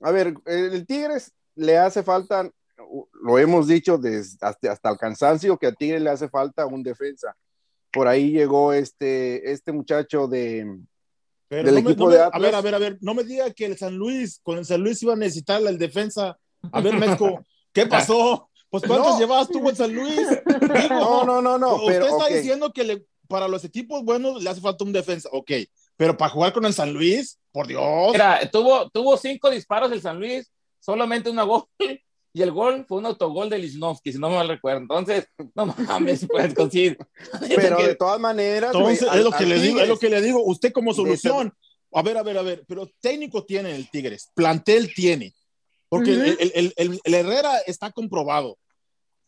[0.00, 2.48] A ver, el Tigres le hace falta,
[3.22, 6.82] lo hemos dicho desde, hasta, hasta el cansancio, que a Tigres le hace falta un
[6.84, 7.34] defensa.
[7.92, 10.78] Por ahí llegó este, este muchacho de,
[11.48, 12.34] Pero Del no me- equipo no de Atlas.
[12.34, 14.64] A ver, a ver, a ver, no me diga que el San Luis, con el
[14.64, 16.36] San Luis iba a necesitar la defensa.
[16.72, 18.48] A ver, Mezco, ¿qué pasó?
[18.70, 19.18] Pues ¿cuántos No.
[19.20, 20.16] llevabas tú en San Luis?
[20.46, 22.30] Digo, no, no, no, no, Usted pero está ok.
[22.32, 25.50] diciendo que le- para los equipos buenos le hace falta un defensa, ok.
[25.96, 28.10] Pero para jugar con el San Luis, por Dios.
[28.12, 30.50] Mira, tuvo, tuvo cinco disparos el San Luis,
[30.80, 31.64] solamente una gol,
[32.32, 34.80] y el gol fue un autogol de Lichnowsky, si no me mal recuerdo.
[34.80, 36.96] Entonces, no mames, pues, con sí.
[37.54, 40.20] pero de todas maneras, Entonces, al- es lo que le digo, es lo que le
[40.20, 40.42] digo.
[40.44, 41.52] Usted como solución,
[41.92, 45.32] a ver, a ver, a ver, pero técnico tiene el Tigres, plantel tiene,
[45.94, 46.36] porque el- Ujú.
[46.40, 48.58] el, el- el- el Herrera está comprobado.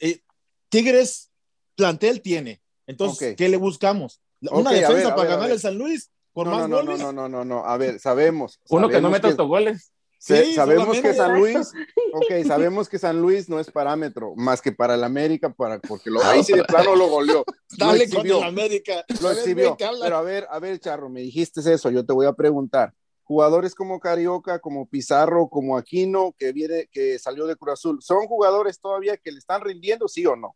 [0.00, 0.20] Eh,
[0.68, 1.30] Tigres,
[1.76, 2.60] plantel tiene.
[2.88, 3.38] Entonces, Ok.
[3.38, 4.20] ¿qué le buscamos?
[4.40, 6.82] Una Ok, a defensa ver, para ver, ganar el San Luis por No, más no,
[6.82, 6.98] no, goles.
[7.00, 8.60] no, no, no, no, a ver, sabemos.
[8.68, 9.92] Uno que no sabemos mete autogoles.
[10.18, 11.56] Sí, sabemos que San Luis,
[12.14, 16.10] ok, sabemos que San Luis no es parámetro, más que para el América, para, porque
[16.10, 17.44] lo, ahí sí de plano lo goleó.
[17.78, 19.04] Lo Dale con exhibió, el América.
[19.20, 19.76] lo exhibió.
[19.78, 22.92] Pero a ver, a ver, Charro, me dijiste eso, yo te voy a preguntar.
[23.26, 28.28] Jugadores como Carioca, como Pizarro, como Aquino, que viene, que salió de Cruz Azul, ¿son
[28.28, 30.54] jugadores todavía que le están rindiendo, sí o no?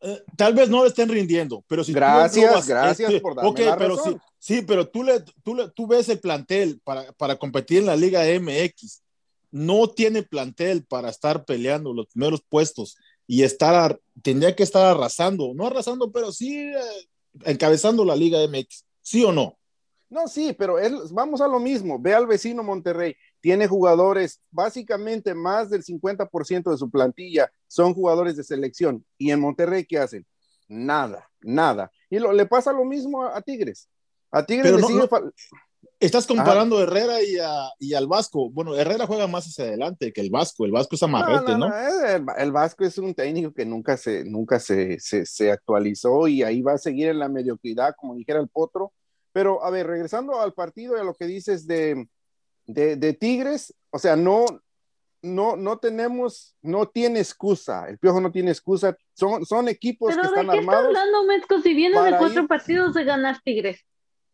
[0.00, 3.50] Eh, tal vez no le estén rindiendo, pero si gracias, tú gracias este, por darme
[3.50, 4.22] okay, la pero razón.
[4.38, 7.86] sí, sí, pero tú le, tú le, tú ves el plantel para, para competir en
[7.86, 9.02] la Liga MX,
[9.50, 12.96] no tiene plantel para estar peleando los primeros puestos
[13.26, 17.08] y estar, tendría que estar arrasando, no arrasando, pero sí eh,
[17.44, 19.56] encabezando la Liga MX, ¿sí o no?
[20.14, 21.98] No, sí, pero él, vamos a lo mismo.
[21.98, 23.16] Ve al vecino Monterrey.
[23.40, 29.04] Tiene jugadores, básicamente más del 50% de su plantilla son jugadores de selección.
[29.18, 30.24] ¿Y en Monterrey qué hacen?
[30.68, 31.90] Nada, nada.
[32.08, 33.88] Y lo, le pasa lo mismo a, a Tigres.
[34.30, 35.32] A Tigres Pero le no, sigue no, fal-
[35.98, 38.50] Estás comparando a Herrera y, a, y al Vasco.
[38.50, 40.64] Bueno, Herrera juega más hacia adelante que el Vasco.
[40.64, 41.66] El Vasco es amarrete, ¿no?
[41.66, 46.44] El, el Vasco es un técnico que nunca se, nunca se, se, se actualizó y
[46.44, 48.92] ahí va a seguir en la mediocridad, como dijera el Potro.
[49.34, 52.08] Pero, a ver, regresando al partido y a lo que dices de,
[52.66, 54.46] de, de Tigres, o sea, no,
[55.22, 57.88] no, no tenemos, no tiene excusa.
[57.88, 58.96] El Piojo no tiene excusa.
[59.12, 60.86] Son, son equipos Pero que ¿de están qué está armados.
[60.86, 61.60] hablando, Metco?
[61.60, 63.80] Si viene de cuatro ir- partidos de ganar Tigres.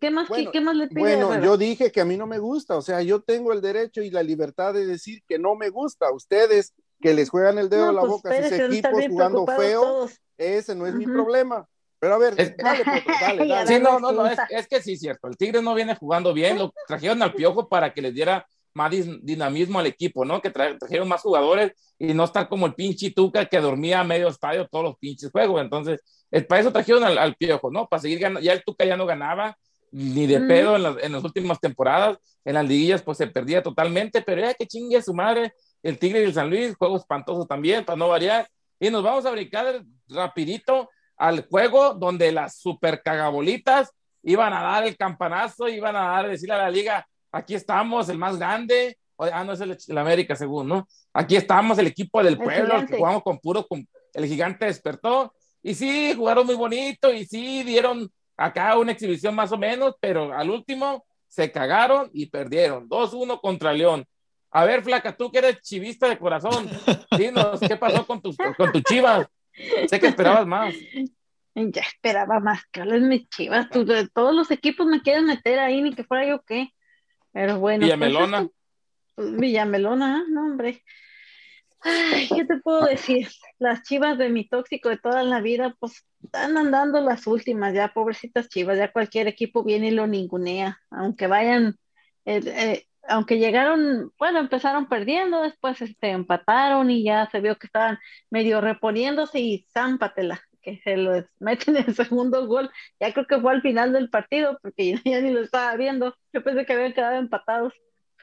[0.01, 2.27] ¿Qué más, Bueno, qué, qué más le pide Bueno, yo dije que a mí no
[2.27, 5.55] me gusta, o sea, yo tengo el derecho y la libertad de decir que no
[5.57, 6.13] me gusta.
[6.13, 8.97] Ustedes que les juegan el dedo No, en la pues, boca a espérese, equipos están
[8.99, 10.21] bien jugando feo, todos.
[10.37, 11.15] ese no es mi Ujú.
[11.15, 11.67] problema.
[12.01, 13.67] Pero a ver, Es- dale, Potro, dale.
[13.67, 15.29] Sí, no, no, no, es, que sí, cierto.
[15.29, 16.59] El Tigre no viene jugando bien.
[16.59, 18.91] Lo trajeron al piojo para que les diera más
[19.23, 20.41] dinamismo al equipo, ¿no?
[20.41, 24.05] Que tra- trajeron más jugadores y no estar como el pinche Tuca que dormía a
[24.05, 25.61] medio estadio todos los pinches juegos.
[25.61, 27.87] Entonces, es, para eso trajeron al, al piojo, ¿no?
[27.89, 28.41] Para seguir ganando.
[28.41, 29.57] Ya el Tuca ya no ganaba
[29.93, 30.49] ni de Mm.
[30.49, 32.17] pedo en, las, en las últimas temporadas.
[32.45, 35.53] En las liguillas, pues se perdía totalmente, pero ya que chingue a su madre.
[35.83, 38.49] El Tigre y el San Luis, juego espantoso también, para no variar.
[38.79, 40.89] Y nos vamos a brincar rapidito
[41.21, 43.91] al juego donde las super cagabolitas
[44.23, 48.17] iban a dar el campanazo, iban a dar, decirle a la liga, aquí estamos, el
[48.17, 50.89] más grande, o- ah, no es el, el América según, ¿no?
[51.13, 54.65] Aquí estamos, el equipo del El pueblo, el que jugamos con puro, con, el gigante
[54.65, 59.97] despertó, y sí, jugaron muy bonito, y sí, dieron acá una exhibición más o menos,
[60.01, 64.07] pero al último se cagaron y perdieron, 2-1 contra León.
[64.51, 66.67] A ver, Flaca, tú que eres chivista de corazón,
[67.19, 69.27] dinos, ¿qué pasó con tus, con tus chivas?
[69.89, 70.75] Sé que esperabas más.
[71.55, 73.69] Ya esperaba más, Carlos, mis chivas.
[73.71, 76.69] Tú, de todos los equipos me quieren meter ahí, ni que fuera yo qué.
[77.33, 77.81] Pero bueno.
[77.87, 78.39] pues, Villamelona.
[78.43, 78.55] esto-
[79.39, 80.83] Villamelona, no, hombre.
[81.83, 83.29] Ay, ¿qué te puedo decir?
[83.59, 87.89] Las chivas de mi tóxico de toda la vida, pues están andando las últimas, ya,
[87.95, 91.77] pobrecitas chivas, ya cualquier equipo viene y lo ningunea, aunque vayan,
[92.27, 97.67] eh, eh, aunque llegaron, bueno, empezaron perdiendo, después este, empataron y ya se vio que
[97.67, 97.99] estaban
[98.31, 103.53] medio reponiéndose y zámpatela, que se los meten el segundo gol, ya creo que fue
[103.53, 106.93] al final del partido, porque ya, ya ni lo estaba viendo, yo pensé que habían
[106.93, 107.75] quedado empatados,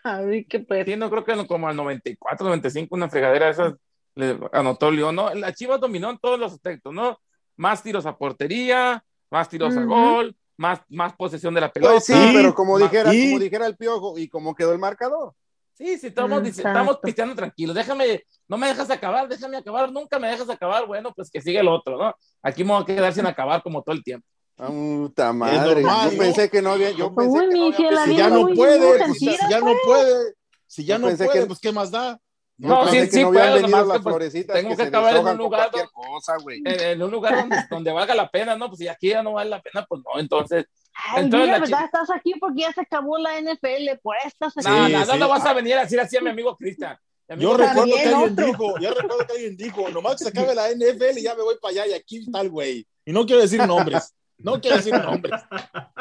[0.04, 0.86] así que pues...
[0.86, 3.74] Sí, no creo que como al 94, 95, una fregadera de esas
[4.16, 5.34] le anotó León, ¿no?
[5.36, 7.20] La Chivas dominó en todos los aspectos, ¿no?
[7.56, 9.90] Más tiros a portería, más tiros a Ujú.
[9.90, 11.94] gol, más, más posesión de la pelota.
[11.94, 14.80] Pues sí, Sí, pero como dijera, y- como dijera el Piojo, ¿y cómo quedó el
[14.80, 15.34] marcador?
[15.74, 16.68] Sí, sí, estamos, Exacto.
[16.70, 17.76] estamos pisteando tranquilos.
[17.76, 20.88] Déjame, no me dejas acabar, déjame acabar, nunca me dejas acabar.
[20.88, 22.16] Bueno, pues que siga el otro, ¿no?
[22.42, 24.26] Aquí me voy a quedar sin acabar como todo el tiempo.
[24.58, 26.24] Ah, Puta madre, normal, yo ¿no?
[26.24, 29.20] pensé que no había, yo Pues, pensé que no si había ya no puede, pues,
[29.20, 30.34] si ya no puede,
[30.66, 32.20] si ya no puede, que- pues ¿qué más da?
[32.60, 34.84] No, pensé sí, que sí no puedo, nomás las que, pues, florecitas tengo que, que
[34.84, 36.34] acabar en un lugar cualquier cosa.
[36.48, 38.68] En, en un lugar donde, donde valga la pena, ¿no?
[38.68, 40.20] Pues si aquí ya no vale la pena, pues no.
[40.20, 41.86] Entonces, Ay, Entonces, mira, la ¿verdad?
[41.86, 45.20] Estás aquí porque ya se acabó la NFL, por estas no, Sí, no, no, sí.
[45.20, 46.98] no vas a venir a decir así a mi amigo Cristian.
[47.38, 48.46] Yo recuerdo que alguien otro.
[48.48, 51.44] dijo, yo recuerdo que alguien dijo, nomás que se acabe la NFL y ya me
[51.44, 52.88] voy para allá y aquí está el güey.
[53.06, 55.42] Y no quiero decir nombres, no quiero decir nombres,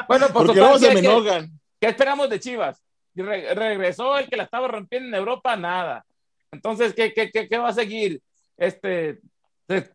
[0.07, 1.59] Bueno, pues porque total, luego se ¿qué- me qué- enojan.
[1.79, 2.81] ¿Qué esperamos de Chivas?
[3.13, 6.05] Re- regresó el que la estaba rompiendo en Europa, nada.
[6.51, 8.21] Entonces, ¿qué, qué, qué, qué va a seguir?
[8.57, 9.19] Este,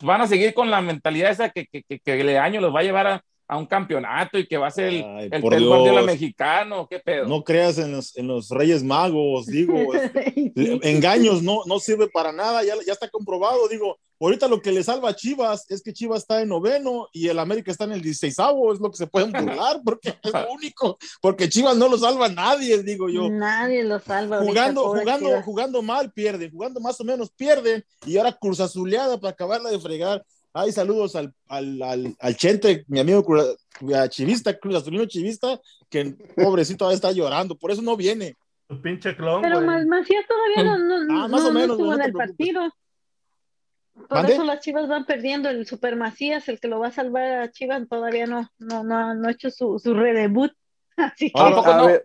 [0.03, 2.81] van a seguir con la mentalidad esa que, que, que, que el año los va
[2.81, 5.51] a llevar a, a un campeonato y que va a ser el, Ay, el por
[5.51, 5.69] Pep Dios.
[5.69, 7.27] Guardiola mexicano, ¿qué pedo?
[7.27, 10.51] No creas en los, en los Reyes Magos, digo, este,
[10.83, 14.83] engaños no, no sirve para nada, ya, ya está comprobado, digo, ahorita lo que le
[14.83, 18.03] salva a Chivas es que Chivas está en noveno y el América está en el
[18.03, 18.33] 16
[18.73, 19.33] es lo que se pueden
[19.67, 23.29] burlar, porque es lo único, porque Chivas no lo salva a nadie, digo yo.
[23.31, 24.39] Nadie lo salva.
[24.41, 25.45] Jugando, jugando, Chivas.
[25.45, 29.79] jugando mal pierden, jugando más o menos pierden, y ahora Cruz Azuleada para acabarla de
[29.81, 30.25] fregar.
[30.55, 33.57] Ay, saludos al, al, al, al Chente, mi amigo Cruz-
[33.97, 35.59] a chivista, Cruz Azulino chivista,
[35.89, 38.37] que pobrecito va a estar llorando, por eso no viene.
[38.69, 39.61] Tu pinche clon, Pero.
[39.63, 42.07] Ma- Macías todavía no, no, Ah, más no- o no menos, estuvo no en te
[42.07, 42.37] el preocupes.
[42.37, 42.75] partido.
[43.95, 44.33] Por ¿Mande?
[44.33, 45.49] eso las Chivas van perdiendo.
[45.51, 48.97] El Super Macías, el que lo va a salvar a Chivas, todavía no, no, no,
[48.97, 50.53] ha- no ha hecho su, su redebut.
[50.97, 52.03] Así que Ahora, Tampoco a no- ver,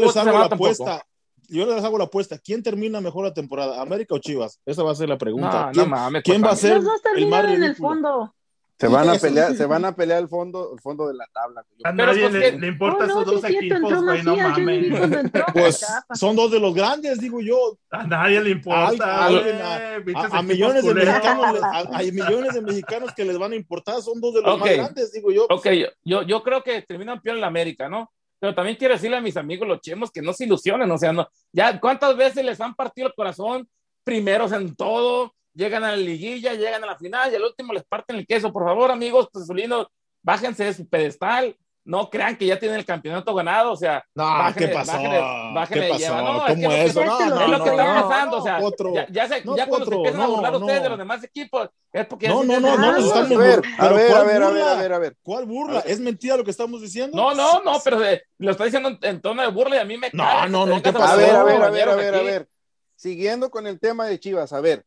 [0.00, 0.54] les hago la tampoco.
[0.70, 1.04] apuesta.
[1.50, 2.38] Yo les hago la apuesta.
[2.38, 3.80] ¿Quién termina mejor la temporada?
[3.80, 4.60] ¿América o Chivas?
[4.66, 5.60] Esa va a ser la pregunta.
[5.60, 6.22] No, no ¿Quién, mames.
[6.22, 8.34] quién por va a ser los dos el más terminaron en el fondo.
[8.80, 11.64] Se van a pelear, se van a pelear el fondo, el fondo de la tabla.
[11.68, 11.80] güey.
[11.84, 15.32] A nadie le, importa Oh, esos no, sí dos equipos, güey, no mames.
[15.52, 17.76] Pues son dos de los grandes, digo yo.
[17.90, 21.60] A nadie le importa, güey, a- millones de mexicanos,
[21.92, 24.60] hay millones de mexicanos que les van a importar, son dos de los Ok.
[24.60, 25.46] más grandes, digo yo.
[25.50, 25.66] Ok,
[26.04, 28.12] yo, yo creo que terminan peor en la América, ¿no?
[28.40, 31.12] Pero también quiero decirle a mis amigos los chemos que no se ilusionen, o sea,
[31.12, 33.68] no, ya cuántas veces les han partido el corazón,
[34.04, 37.84] primeros en todo, llegan a la liguilla, llegan a la final y al último les
[37.84, 38.52] parten el queso.
[38.52, 39.86] Por favor, amigos pezulinos,
[40.22, 44.24] bájense de su pedestal, no crean que ya tienen el campeonato ganado, o sea, No,
[44.24, 44.92] bájenle- ¿qué pasó?
[44.92, 46.16] bájenle- bájenle ¿Qué pasó?
[46.16, 47.04] No, es ¿Cómo lo que- eso?
[47.04, 48.94] No, es no, es lo no, que está no, pasando, o sea, Potro.
[48.94, 50.82] ya, ya, se- No, ya cuando se Potro, empiezan a no, burlar ustedes no.
[50.82, 53.58] de los demás equipos, es porque No, se no, no, no A ver, a ver,
[53.78, 55.16] a ¿cuál ver, a ver, a ver, a ver.
[55.22, 55.80] ¿Cuál burla?
[55.80, 57.16] ¿Es mentira lo que estamos diciendo?
[57.16, 59.84] No, no, no, pero eh, lo está diciendo en, en tono de burla y a
[59.86, 61.14] mí me No, no, no, ¿qué pasó?
[61.14, 62.48] A ver, a ver, a ver, a ver, a ver.
[62.96, 64.84] Siguiendo con el tema de Chivas, a ver.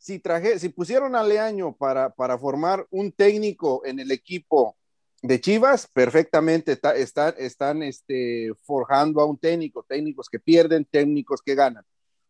[0.00, 4.74] Si traje, si pusieron a Leaño para, para formar un técnico en el equipo
[5.20, 11.42] de Chivas, perfectamente está- están, están este, forjando a un técnico, técnicos que pierden, técnicos
[11.42, 11.84] que ganan.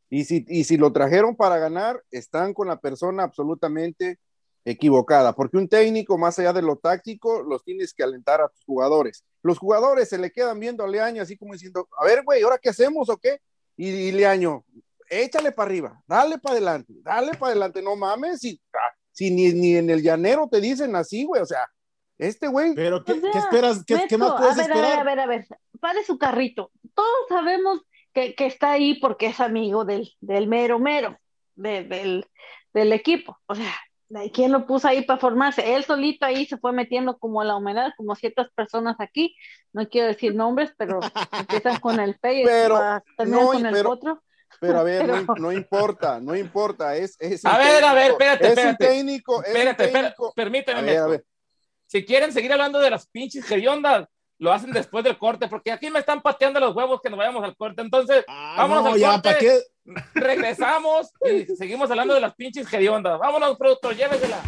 [0.08, 4.18] Y si, y si lo trajeron para ganar, están con la persona absolutamente
[4.64, 8.64] equivocada, porque un técnico, más allá de lo táctico, los tienes que alentar a tus
[8.64, 9.24] jugadores.
[9.44, 12.58] Los jugadores se le quedan viendo a Leaño así como diciendo, a ver, güey, ¿ahora
[12.58, 13.38] qué hacemos o qué?
[13.76, 14.64] Y Leaño,
[15.10, 18.60] échale para arriba, dale para adelante, dale para adelante, no mames, si,
[19.12, 21.66] si ni, ni en el llanero te dicen así, güey, o sea,
[22.16, 23.84] este güey, Pero, ¿qué, O sea, qué esperas?
[23.84, 24.98] ¿Qué, qué más puedes a ver, esperar?
[25.00, 26.70] A ver, a ver, a ver, pare su carrito.
[26.94, 27.80] Todos sabemos
[28.12, 31.16] que, que está ahí porque es amigo del, del mero mero,
[31.54, 32.26] de- del,
[32.74, 33.38] del equipo.
[33.46, 33.72] O sea,
[34.10, 35.74] ¿de ¿quién lo puso ahí para formarse?
[35.74, 39.34] Él solito ahí se fue metiendo como a la humedad, como ciertas personas aquí.
[39.72, 41.00] No quiero decir nombres, pero
[41.48, 42.78] empiezan con el P y Pero,
[43.26, 44.22] no, con el pero- otro.
[44.58, 48.16] Pero a ver, Pero- no, no importa, no importa, es, es A ver, a ver,
[48.16, 48.84] técnico, espérate, es espérate.
[48.84, 50.32] un técnico, es Espérate, técnico.
[50.34, 50.78] permíteme.
[50.80, 51.24] A ver, a ver.
[51.86, 54.06] Si quieren seguir hablando de las pinches hediondas,
[54.38, 57.44] lo hacen después del corte, porque aquí me están pateando los huevos que nos vayamos
[57.44, 57.82] al corte.
[57.82, 59.28] Entonces, Ah, Vámonos no, al ya, corte.
[59.28, 59.58] ¿para qué?
[60.14, 63.18] regresamos y seguimos hablando de las pinches hediondas.
[63.18, 64.40] Vámonos, productor, llévesela.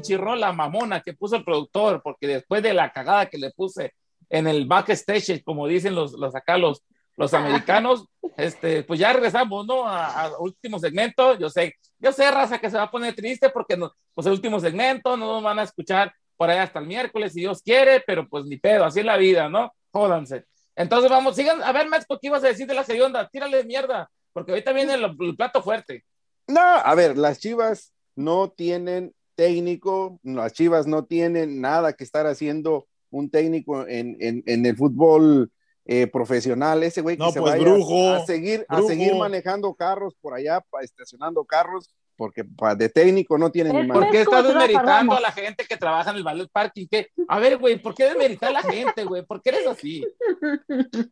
[0.00, 3.92] Pinche rola mamona que puso el productor, porque después de la cagada que le puse
[4.28, 6.82] en el backstage, como dicen los, los acá los,
[7.16, 9.86] los americanos, este, pues ya regresamos, ¿no?
[9.86, 11.38] A, último segmento.
[11.38, 14.32] Yo sé, yo sé, raza, que se va a poner triste porque no, pues el
[14.32, 18.02] último segmento no nos van a escuchar por ahí hasta el miércoles, si Dios quiere,
[18.06, 19.74] pero pues ni pedo, así es la vida, ¿no?
[19.92, 20.46] Jódanse.
[20.74, 23.28] Entonces vamos, sigan, a ver, Max, ¿qué ibas a decir de la segunda?
[23.28, 26.04] Tírale mierda, porque ahorita viene el, plato fuerte.
[26.46, 32.26] No, a ver, las chivas no tienen técnico, las chivas no tienen nada que estar
[32.26, 35.50] haciendo un técnico en, en, en el fútbol
[35.86, 40.34] eh, profesional, ese güey que se pues, vaya a seguir, a seguir manejando carros por
[40.34, 42.44] allá, estacionando carros, porque
[42.76, 43.96] de técnico no tiene ni más.
[43.96, 46.86] ¿Por qué estás desmeritando a la gente que trabaja en el ballet parking?
[47.26, 49.24] A ver, güey, ¿por qué desmeritar a la gente, güey?
[49.24, 50.04] ¿Por qué eres así?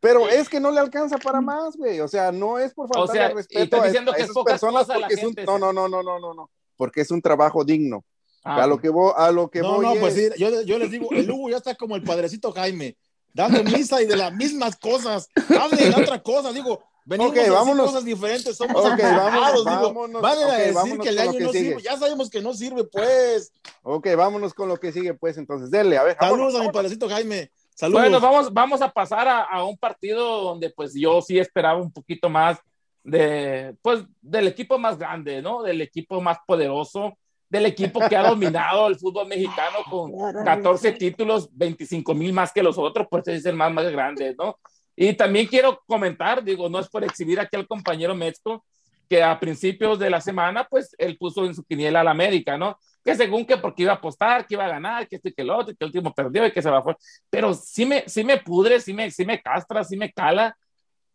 [0.03, 2.01] Pero es que no le alcanza para más, güey.
[2.01, 5.24] O sea, no es por falta de respeto a, diciendo que esas personas porque es
[5.24, 5.35] un...
[5.47, 6.51] No, no, no, no, no, no, no.
[6.76, 8.05] Porque es un trabajo digno.
[8.51, 10.78] Ah, a lo que voy, a lo que no, voy no, pues sí, yo, yo
[10.78, 12.96] les digo, el Hugo ya está como el padrecito Jaime
[13.34, 15.28] dando misa y de las mismas cosas.
[15.49, 16.82] Hable de otra cosa, digo.
[17.05, 17.86] Venimos okay, vámonos.
[17.86, 21.96] cosas diferentes, somos okay, vámonos, digo, van a decir que el año no sirve, ya
[21.96, 23.51] sabemos que no sirve, pues.
[23.82, 26.18] Ok, vámonos con lo que sigue, pues, entonces, dele, a ver.
[26.20, 27.51] Saludos a mi padrecito Jaime.
[27.74, 28.03] Saludos.
[28.03, 31.90] Bueno, vamos, vamos a pasar a, a, un partido donde, pues, yo sí esperaba un
[31.90, 32.59] poquito más
[33.03, 35.62] de, pues, del equipo más grande, ¿no?
[35.62, 37.16] Del equipo más poderoso
[37.49, 40.12] del equipo que ha dominado el fútbol mexicano con
[40.44, 44.59] 14 títulos, 25 mil más que los otros, pues es el más, más grande, ¿no?
[44.94, 48.64] Y también quiero comentar, digo, no es por exhibir aquí al compañero Metzko,
[49.09, 52.78] que a principios de la semana, pues él puso en su quiniela al América, ¿no?
[53.03, 55.42] Que según que porque iba a apostar, que iba a ganar, que este y que
[55.42, 56.94] el otro, que el último perdió y que se bajó.
[57.30, 60.55] Pero sí me, sí me pudre, sí me, sí me castra, sí me cala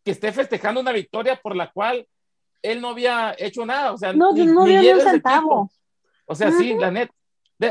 [0.03, 2.07] que esté festejando una victoria por la cual
[2.61, 3.91] él no había hecho nada.
[3.91, 5.69] O sea, no, ni, no dio un centavo.
[6.25, 7.09] O sea, sí, la net.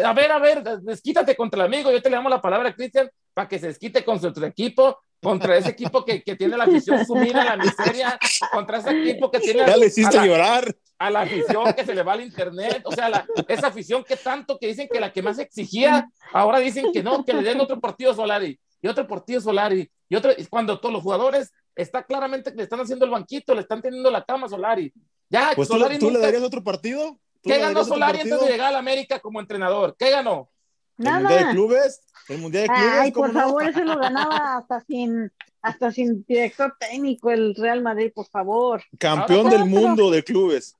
[0.04, 1.90] a ver, a ver, desquítate contra el amigo.
[1.90, 4.98] Yo te le damos la palabra a Cristian para que se desquite con su equipo,
[5.22, 8.18] contra ese equipo que, que, tiene la afición sumida en la miseria,
[8.52, 9.60] contra ese equipo que tiene.
[9.60, 10.76] Ya le hiciste a la, llorar.
[10.98, 12.82] A la afición que se le va al internet.
[12.84, 16.58] O sea, la, esa afición que tanto que dicen que la que más exigía, ahora
[16.58, 20.32] dicen que no, que le den otro partido Solari y otro partido Solari y otro.
[20.50, 24.10] cuando todos los jugadores está claramente que le están haciendo el banquito, le están teniendo
[24.10, 24.92] la cama Solari.
[25.30, 27.18] Ya, pues Solari tú, le darías otro partido.
[27.42, 29.96] ¿Qué ganó Solari antes de llegar a América como entrenador?
[29.98, 30.50] ¿Qué ganó?
[30.96, 31.18] Nada.
[31.18, 32.00] ¿El Mundial de Clubes?
[32.28, 32.92] ¿El Mundial de Clubes?
[33.00, 38.12] Ay, por favor, eso lo ganaba hasta sin, hasta sin director técnico el Real Madrid,
[38.14, 38.82] por favor.
[38.98, 40.76] Campeón del mundo de clubes.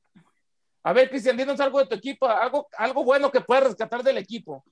[0.84, 4.18] A ver, Cristian, dinos algo de tu equipo, algo, algo bueno que puedas rescatar del
[4.18, 4.64] equipo.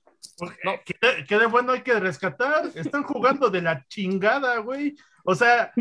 [0.63, 0.73] No.
[0.85, 2.69] ¿Qué, de bueno hay que rescatar?
[2.75, 4.95] Están jugando de la chingada, güey.
[5.23, 5.71] O sea,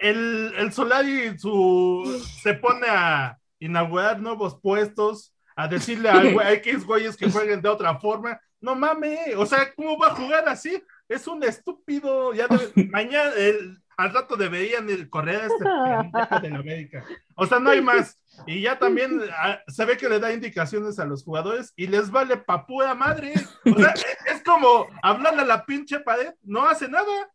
[0.00, 7.16] el, el Solari su, se pone a inaugurar nuevos puestos, a decirle a X güeyes
[7.16, 8.40] que jueguen de otra forma.
[8.60, 10.82] No mames, o sea, ¿cómo va a jugar así?
[11.08, 12.32] Es un estúpido.
[12.32, 12.46] Ya
[12.90, 15.64] mañana, el, al rato deberían correr a este
[16.42, 17.04] de la América.
[17.34, 18.18] O sea, no hay más.
[18.46, 22.10] Y ya también ah, se ve que le da indicaciones a los jugadores y les
[22.10, 23.34] vale papúa madre.
[23.64, 23.94] O sea,
[24.32, 27.30] es como hablarle a la pinche pared, no hace nada.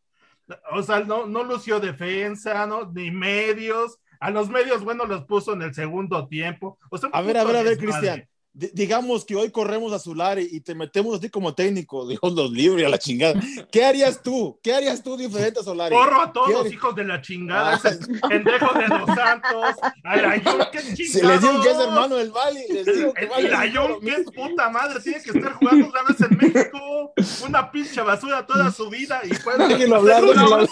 [0.71, 2.89] O sea, no, no lució defensa, ¿no?
[2.91, 3.99] Ni medios.
[4.19, 6.77] A los medios, bueno, los puso en el segundo tiempo.
[7.11, 8.27] a ver, a ver, a ver, Cristian
[8.57, 12.85] digamos que hoy corremos a Zulari y te metemos así como técnico, Dios los libre
[12.85, 13.39] a la chingada.
[13.71, 14.59] ¿Qué harías tú?
[14.63, 15.95] ¿Qué harías tú diferente a Solari?
[15.95, 18.27] Corro a todos los hijos de la chingada, ah.
[18.29, 22.85] de los Santos, a la qué Si les digo que es hermano del Bali, les
[22.85, 27.13] digo que El Ayón, qué puta madre, tiene que estar jugando otra vez en México,
[27.45, 29.57] una pinche basura toda su vida y pues.
[29.67, 30.69] Déjenlo hablar, déjenlo hablar.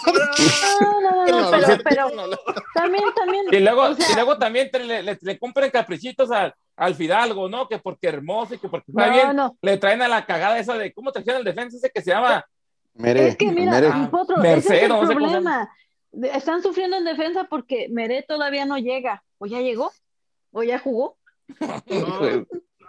[0.80, 1.24] No, no, no,
[1.84, 2.32] pero,
[2.74, 3.44] también, también.
[3.52, 7.68] Y luego, y luego también le, le, le compren caprichitos a al Fidalgo, ¿no?
[7.68, 10.92] Que porque hermoso y que porque está bien, le traen a la cagada esa de,
[10.92, 12.44] ¿cómo te trajeron el defensa ese que se llama?
[12.94, 14.58] Mere, es que mira, Mere.
[14.58, 15.70] ese es el problema.
[16.32, 19.22] Están sufriendo en defensa porque Mere todavía no llega.
[19.38, 19.92] ¿O ya llegó?
[20.52, 21.18] ¿O ya jugó?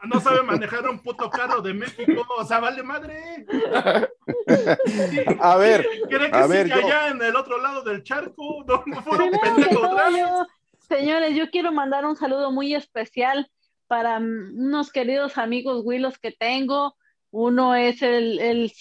[0.03, 3.45] No, sabe manejar un puto carro de México, o sea, vale madre.
[5.39, 8.63] a ver, ¿Cree que a ver, allá en el otro lado del charco?
[8.65, 10.47] No, no fueron pendejos
[10.87, 13.49] Señores, yo quiero mandar un saludo muy especial
[13.87, 16.95] para unos queridos amigos Willos que tengo.
[17.31, 18.71] Uno es el, el,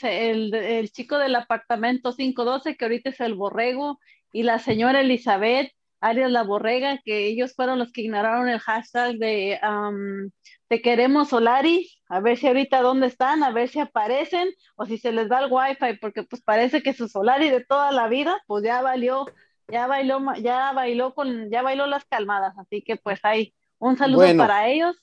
[0.54, 3.98] el, chico del apartamento 512, que ahorita es el borrego,
[4.32, 9.16] y la señora Elizabeth Arias La Borrega, que ellos fueron los que ignoraron el hashtag
[9.16, 9.58] de
[10.68, 14.98] Te queremos Solari, a ver si ahorita dónde están, a ver si aparecen, o si
[14.98, 18.40] se les da el wifi, porque pues parece que su Solari de toda la vida,
[18.46, 19.26] pues ya valió,
[19.68, 24.36] ya bailó, ya bailó con, ya bailó las calmadas, así que pues ahí un saludo
[24.36, 24.96] para ellos.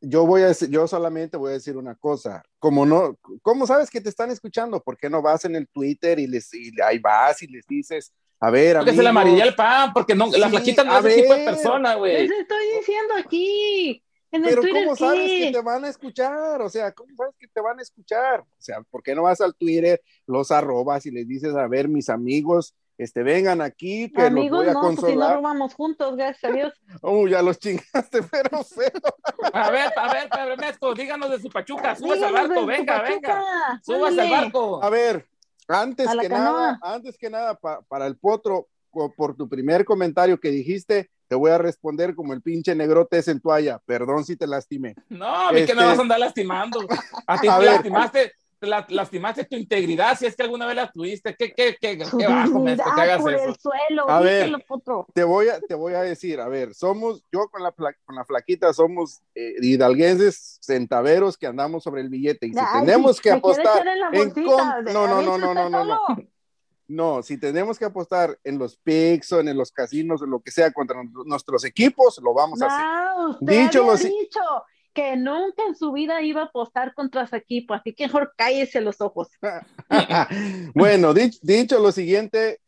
[0.00, 3.90] yo voy a decir, yo solamente voy a decir una cosa, como no, ¿cómo sabes
[3.90, 4.82] que te están escuchando?
[4.82, 8.12] ¿Por qué no vas en el Twitter y les y ahí vas y les dices,
[8.40, 10.98] a ver, Porque se le amarilla el pan, porque no, la Sí, flaquita no a
[11.00, 11.44] es ese tipo de ver.
[11.44, 12.26] persona, güey.
[12.26, 14.02] Les estoy diciendo aquí.
[14.32, 15.38] En el Pero Twitter, ¿cómo sabes ¿qué?
[15.46, 16.62] que te van a escuchar?
[16.62, 18.40] O sea, ¿cómo sabes que te van a escuchar?
[18.40, 21.88] O sea, ¿por qué no vas al Twitter, los arrobas y les dices, a ver,
[21.88, 25.36] mis amigos, este, vengan aquí, que Amigos, los voy a no, pues si no consolar?
[25.36, 26.72] robamos juntos, gracias a Dios.
[27.02, 28.90] Oh, ya los chingaste, pero feo.
[29.52, 33.42] A ver, a ver, Pedro Ernesto, díganos de su pachuca, súbase al barco, venga, venga,
[33.84, 34.82] súbase al barco.
[34.84, 35.26] A ver,
[35.68, 36.44] antes A que canoa.
[36.52, 38.68] nada, antes que nada, pa- para el potro,
[39.16, 43.28] por tu primer comentario que dijiste, te voy a responder como el pinche negrote es
[43.28, 43.78] en toalla.
[43.86, 44.96] Perdón si te lastimé.
[45.08, 46.80] No, a mí que me Este- vas a andar lastimando.
[47.26, 47.72] A ti A te ver.
[47.74, 48.34] lastimaste, te
[48.66, 51.34] la- lastimaste tu integridad, si es que alguna vez la tuviste.
[51.36, 53.44] ¿Qué, qué, qué, qué bajo, maestro, que hagas por eso?
[53.48, 54.52] el suelo, A ver.
[55.14, 58.24] Te voy a, te voy a decir, a ver, somos, yo con la, con la
[58.24, 63.30] flaquita somos eh, hidalguenses centaveros que andamos sobre el billete y si Ay, tenemos que
[63.30, 64.44] me apostar en la en con-
[64.92, 65.98] no, no, no, no, no, no, no.
[66.92, 70.50] No, si tenemos que apostar en los picks o en los casinos o lo que
[70.50, 72.84] sea contra nuestros equipos, lo vamos a hacer.
[72.84, 74.40] No, usted Dicho había lo dicho
[74.92, 78.80] que nunca en su vida iba a apostar contra su equipo, así que mejor cállese
[78.80, 79.28] los ojos.
[80.74, 82.60] bueno, dich- dicho lo siguiente,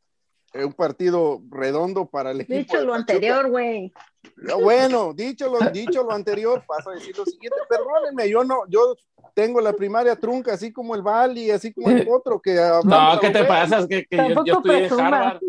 [0.55, 2.59] eh, un partido redondo para el equipo.
[2.59, 3.93] Dicho lo anterior, güey.
[4.37, 8.61] No, Bueno, dicho lo, dicho lo anterior, paso a decir lo siguiente, perdónenme, yo no,
[8.69, 8.95] yo
[9.35, 12.55] tengo la primaria trunca, así como el Bali, así como el otro que
[12.85, 13.87] No, ¿qué te pasa?
[13.89, 15.01] Que, que yo, yo estudié en.
[15.01, 15.41] Harvard.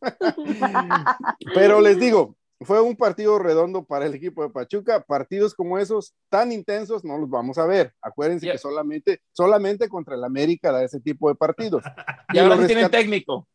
[1.54, 5.00] Pero les digo, fue un partido redondo para el equipo de Pachuca.
[5.04, 7.92] Partidos como esos tan intensos no los vamos a ver.
[8.02, 11.82] Acuérdense que solamente, solamente contra el América da ese tipo de partidos.
[12.34, 13.46] Y ahora lo sí tienen técnico.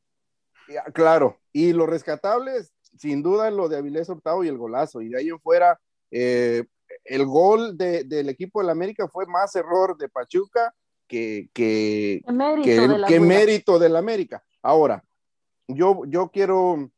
[0.69, 5.01] Ya, Claro, y los rescatables, sin duda, lo de Avilés Hurtado y el golazo.
[5.01, 5.79] Y de ahí en fuera,
[6.09, 6.63] eh,
[7.03, 10.73] el gol de- del equipo del América fue más error de Pachuca
[11.07, 13.27] que, que, mérito que, de la que Buda.
[13.27, 14.41] mérito del América.
[14.61, 15.03] Ahora,
[15.67, 16.89] yo, yo quiero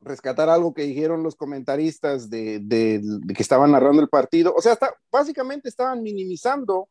[0.00, 4.54] rescatar algo que dijeron los comentaristas de, de- de que estaban narrando el partido.
[4.56, 6.88] O sea, está- básicamente estaban minimizando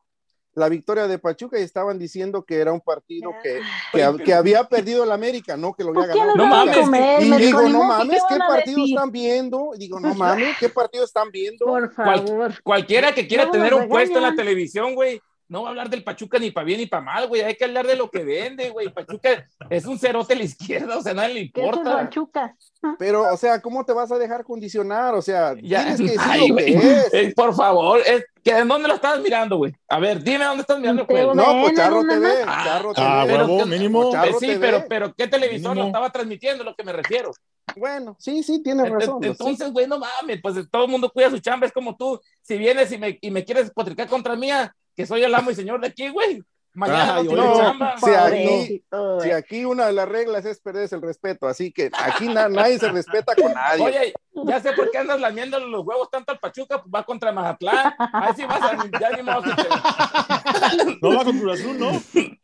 [0.54, 3.60] la victoria de Pachuca y estaban diciendo que era un partido que,
[3.92, 6.38] que, que había perdido el América, no que lo había ¿Por qué ganado.
[6.38, 7.24] no mames, comer?
[7.24, 8.96] Y Me digo, no "Ni mames, ¿qué partido decir?".
[8.96, 9.72] están viendo?
[9.76, 11.66] Y digo, no mames, ¿qué partido están viendo?
[11.66, 12.54] Por Cual- favor.
[12.64, 16.04] Cualquiera que quiera tener un puesto en la televisión, güey, no va a hablar del
[16.04, 17.42] Pachuca ni para bien ni para mal, güey.
[17.42, 18.92] Hay que hablar de lo que vende, güey.
[18.94, 21.98] Pachuca es un cerote a la izquierda, o sea, nadie le ¿Qué es el importa.
[22.04, 22.56] Pachuca?
[23.00, 25.14] Pero, o sea, ¿cómo te vas a dejar condicionar?
[25.16, 26.76] O sea, Ya, tienes que decir ay, lo que güey.
[26.76, 27.10] es.
[27.14, 29.74] Eh, por favor, es, que, ¿en dónde lo estabas mirando, güey?
[29.90, 31.34] A ver, dime dónde estás mirando el juego.
[31.34, 32.46] No, pues Charro ¿dónde TV?
[32.46, 33.38] Charro Ah, TV.
[33.38, 34.12] huevo, pero- mínimo.
[34.12, 34.60] Charro Eh, sí, TV.
[34.60, 36.64] pero, pero ¿qué televisor lo estaba transmitiendo?
[36.64, 37.32] Lo que me refiero.
[37.76, 39.24] Bueno, sí, sí, tienes razón.
[39.24, 42.58] Entonces, güey, no mames, pues todo el mundo cuida su chamba, es como tú, si
[42.58, 45.80] vienes y me, y me quieres potricar contra mía, que soy el amo y señor
[45.82, 46.42] de aquí, güey,
[46.74, 47.96] mañana Ay, no tienes no, chamba.
[47.98, 51.90] sí, aquí- Pobrecito, Si aquí una de las reglas es perderse el respeto, así que
[51.98, 53.84] aquí na- nadie se respeta con nadie.
[53.86, 54.14] Oye,
[54.46, 57.94] ya sé por qué andas lamiendo los huevos tanto al Pachuca, pues va contra Mazatlán,
[57.98, 61.92] ahí sí vas a, ya ni modo que te- No va con Cruz Azul, ¿no?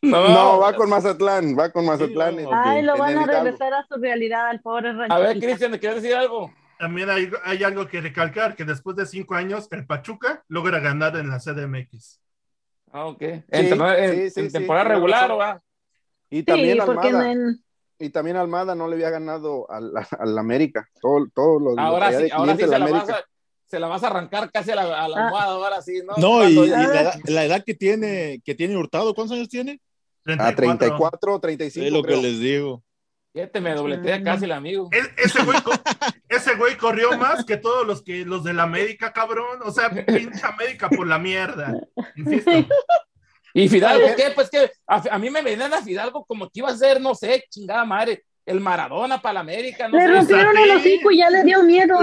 [0.01, 2.31] No, no, va con Mazatlán, va con Mazatlán.
[2.35, 2.51] Sí, en- no.
[2.53, 5.13] Ay, lo van a regresar a su realidad al pobre rancho.
[5.13, 6.51] A ver, Cristian, ¿me quieres decir algo?
[6.79, 11.15] También hay, hay algo que recalcar, que después de cinco años, el Pachuca logra ganar
[11.17, 12.19] en la CDMX.
[12.91, 13.21] Ah, ok.
[13.21, 13.69] En, en-
[14.11, 15.31] sí, sí, en sí, temporada regular.
[15.31, 15.61] ¿o va?
[16.29, 17.63] Y Sí, también porque Almada, en-
[17.99, 20.87] y también Almada no le había ganado al, al América.
[21.01, 23.15] Todo, todo lo, lo Ahora traía sí, ahora sí se la, vas América.
[23.17, 23.23] a,
[23.67, 25.25] se la vas a arrancar casi a la, a la Ah.
[25.25, 26.15] almohada, ahora sí, ¿no?
[26.17, 29.79] No, y, y la, edad- la edad que tiene, que tiene Hurtado, ¿cuántos años tiene?
[30.39, 31.85] A 34, 35.
[31.85, 32.21] Es lo que creo.
[32.21, 32.83] les digo.
[33.33, 34.89] Fíjate, me dobletea casi el amigo.
[34.91, 35.57] E- Ese güey,
[36.29, 39.59] ese güey corrió más que todos los que los de la América, cabrón.
[39.63, 41.73] O sea, pinche América por la mierda.
[42.17, 42.51] Insisto.
[43.53, 44.31] ¿Y Fidalgo qué?
[44.35, 47.15] Pues que a, a mí me venían a Fidalgo como que iba a ser, no
[47.15, 50.11] sé, chingada madre, el Maradona para la América, no Le sé.
[50.13, 51.97] rompieron el hocico y ya le dio miedo.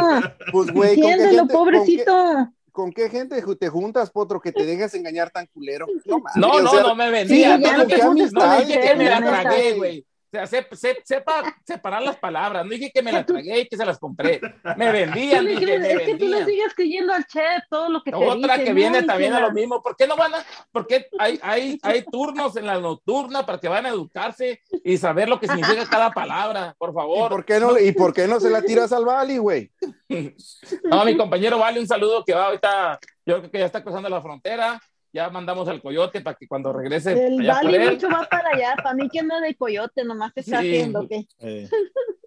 [0.52, 2.48] Pues, güey, ¿con qué, Entiéndelo, gente, con, qué, pobrecito.
[2.72, 5.86] con qué gente te juntas, Potro, que te dejas engañar tan culero?
[6.04, 7.56] No, No, o no, sea, no me vendía.
[7.56, 10.06] Sí, no, no que me la tragué, güey.
[10.28, 12.62] O sea, se- se- sepa separar las palabras.
[12.62, 14.40] No dije que me la tragué y que se las compré.
[14.76, 16.46] Me vendían, dije, crees- me es que tú le vendían.
[16.46, 19.82] sigues creyendo al chef todo lo que te Otra que viene también a lo mismo.
[19.82, 20.44] ¿Por qué no van a.?
[20.70, 24.98] ¿Por qué hay, hay, hay turnos en la nocturna para que van a educarse y
[24.98, 26.74] saber lo que significa cada palabra?
[26.76, 27.30] Por ¿Y favor.
[27.30, 29.70] por, qué no, ¿Y por qué no se la tiras al Bali, güey?
[30.84, 32.98] No, mi compañero Vale, un saludo que va ahorita.
[33.24, 34.80] Yo creo que ya está cruzando la frontera.
[35.18, 37.12] Ya mandamos al coyote para que cuando regrese.
[37.12, 37.90] El él.
[37.92, 38.76] mucho va para allá.
[38.76, 40.68] Para mí que anda de coyote, nomás te está Sí.
[40.70, 41.26] haciendo que.
[41.40, 41.68] Eh,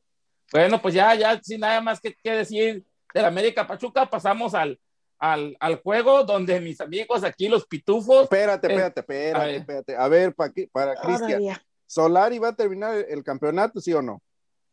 [0.51, 2.83] Bueno, pues ya, ya sin nada más que, que decir
[3.13, 4.77] del América Pachuca, pasamos al,
[5.17, 8.23] al, al juego donde mis amigos aquí, los pitufos.
[8.23, 9.55] Espérate, Eh, espérate, a espérate, ver.
[9.55, 9.95] espérate.
[9.95, 11.41] A ver, pa' qué- para Cristian.
[11.85, 14.21] ¿Solari va a terminar el, el campeonato, sí o no?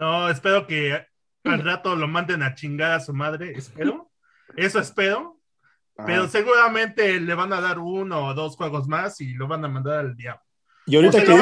[0.00, 1.00] No, espero que
[1.44, 4.10] al rato lo manden a chingar a su madre, espero.
[4.56, 5.37] Eso espero.
[6.06, 9.68] Pero seguramente le van a dar uno o dos juegos más y lo van a
[9.68, 10.42] mandar al diablo.
[10.86, 11.36] Y ahorita O sea, que no,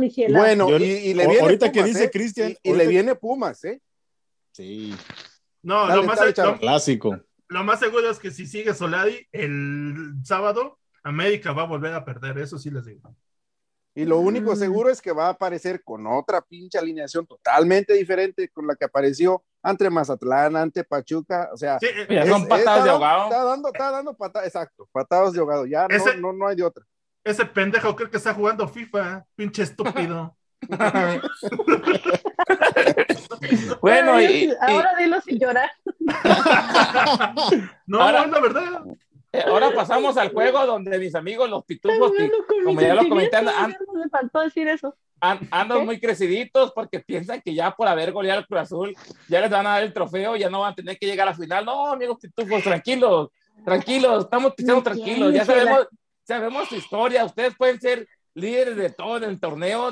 [0.00, 0.68] dice, no, bueno.
[0.68, 2.10] Bueno, y, y le viene ahorita que Pumas, dice ¿eh?
[2.10, 3.82] Cristian, Y, y le viene Pumas, ¿eh?
[4.52, 4.94] sí,
[5.62, 7.18] No, Dale, lo, más, dale, lo- clásico.
[7.48, 12.04] lo más seguro es que si sigue Solari, el sábado América va a volver a
[12.04, 13.14] perder, eso sí les digo.
[13.94, 14.56] Y lo único Mm.
[14.56, 18.84] seguro es que va a aparecer con otra pinche alineación totalmente diferente con la que
[18.84, 23.24] apareció ante Mazatlán, ante Pachuca, o sea, Sí, es- son patadas de ahogado.
[23.24, 26.56] Está dando, está dando patadas, exacto, patadas de ahogado, ya no, Ese- no, no hay
[26.56, 26.84] de otra.
[27.24, 30.36] ese pendejo creo que está jugando FIFA, pinche estúpido.
[33.80, 35.70] bueno, ahora, y, ahora dilo sin llorar.
[37.86, 38.82] No, Ahora- la verdad.
[39.32, 42.12] eh, ahora pasamos al juego donde mis amigos, los pitufos,
[42.64, 44.96] como ya lo comenté, sentimientos, an- ya no me faltó decir eso.
[45.20, 48.96] An- andan muy creciditos porque piensan que ya por haber goleado al Cruz Azul,
[49.28, 51.30] ya les van a dar el trofeo, ya no van a tener que llegar a
[51.32, 51.64] la final.
[51.64, 53.28] No, amigos pitufos, tranquilos,
[53.64, 55.88] tranquilos, estamos pisando No tranquilos, ya sabemos,
[56.24, 59.90] sabemos su historia, ustedes pueden ser líderes de todo en el torneo,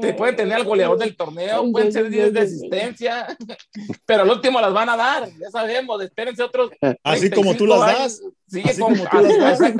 [0.00, 3.26] te pueden tener al goleador del torneo, pueden ser líderes de asistencia,
[4.06, 6.70] pero al último las van a dar, ya sabemos, espérense otros.
[7.02, 8.22] Así como tú 35 las das.
[8.46, 9.74] Sí, Así como, como tú las das.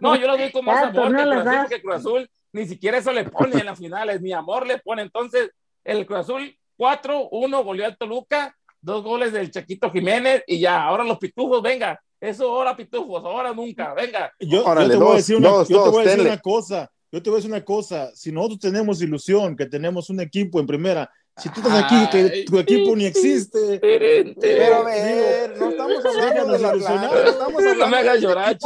[0.00, 2.98] No, yo las doy con más amor que Cruz Azul, porque Cruz Azul ni siquiera
[2.98, 5.02] eso le pone en las finales, ni amor le pone.
[5.02, 5.50] Entonces,
[5.84, 11.04] el Cruz Azul 4-1 goleó al Toluca, dos goles del Chaquito Jiménez y ya, ahora
[11.04, 14.32] los pitufos, venga, eso ahora pitufos, ahora nunca, venga.
[14.40, 16.26] Yo, yo Órale, te voy a decir una, dos, yo te dos, voy a decir
[16.26, 16.90] una cosa.
[17.12, 18.10] Yo te voy a decir una cosa.
[18.14, 22.44] Si nosotros tenemos ilusión que tenemos un equipo en primera, si tú estás aquí, que
[22.44, 27.58] tu equipo ni existe, Pero a ver, no estamos hablando de la Déjanos Atlanta, estamos
[27.60, 28.56] hablando No me hagas llorar,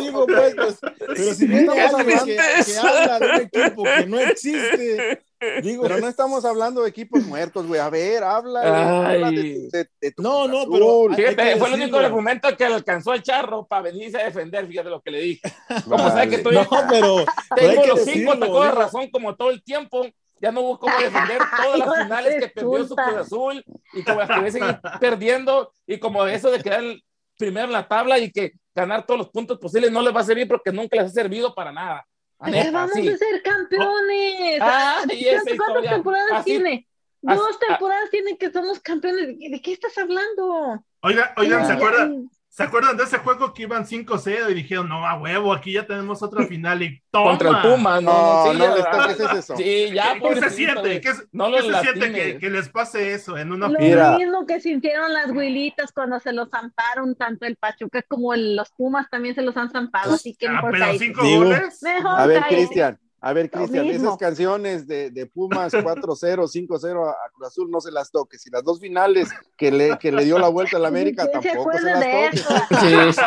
[0.00, 4.06] digo, pues, pues, pero si Qué estamos hablando que, que habla de un equipo que
[4.06, 5.22] no existe,
[5.62, 7.80] digo, Pero no estamos hablando de equipos muertos, güey.
[7.80, 8.60] A ver, habla,
[9.08, 9.14] Ay.
[9.22, 13.14] habla de, de- de tu No, no, pero- Fíjate, fue el único argumento que alcanzó
[13.14, 15.40] el charro para venirse a defender, fíjate lo que le dije.
[15.84, 16.10] Como Vale.
[16.10, 17.24] sabes que estoy no, pero,
[17.56, 20.06] Tengo los cinco tacos de razón como todo el tiempo.
[20.40, 22.96] Ya no hubo cómo defender todas las finales que perdió su.
[22.96, 27.04] Cruz Azul y como las que seguir perdiendo y como eso de quedar el
[27.38, 30.24] primero en la tabla y que ganar todos los puntos posibles no les va a
[30.24, 32.06] servir porque nunca les ha servido para nada.
[32.46, 33.06] Neta, vamos sí.
[33.08, 34.58] a ser campeones.
[34.62, 35.90] Ah, y esa ¿Cuántas historia.
[35.90, 36.88] temporadas Así- tiene?
[37.26, 39.38] así- Dos temporadas tiene que somos campeones.
[39.38, 40.82] ¿De qué estás hablando?
[41.02, 42.30] Oiga, oigan, ¿se acuerdan?
[42.52, 45.86] ¿Se acuerdan de ese juego que iban 5-0 y dijeron, no, a huevo, aquí ya
[45.86, 47.30] tenemos otra final y toma?
[47.38, 49.56] Contra el Puma, no, No, sí, no ya, les toques eso.
[49.56, 51.00] Sí, ya, ¿Qué, qué se siente?
[51.00, 53.78] ¿Qué, No qué se siente que, que les pase eso en una Lo?
[53.78, 54.18] Mira.
[54.18, 58.70] mismo que sintieron las huilitas cuando se los zamparon tanto el Pachuca como el- los
[58.72, 61.04] Pumas también se los han zampado, así que Ah, mejor pero cállate.
[61.06, 61.82] cinco goles.
[61.82, 62.42] Mejor A ver.
[62.48, 67.70] Cristian, a ver, Cristian, esas canciones de, de Pumas 4-0, 5-0 a, a Cruz Azul
[67.70, 68.46] no se las toques.
[68.46, 71.42] Y las dos finales que le, que le dio la vuelta a la América ¿Quién
[71.42, 72.40] se tampoco se de las toques.
[72.40, 73.20] eso?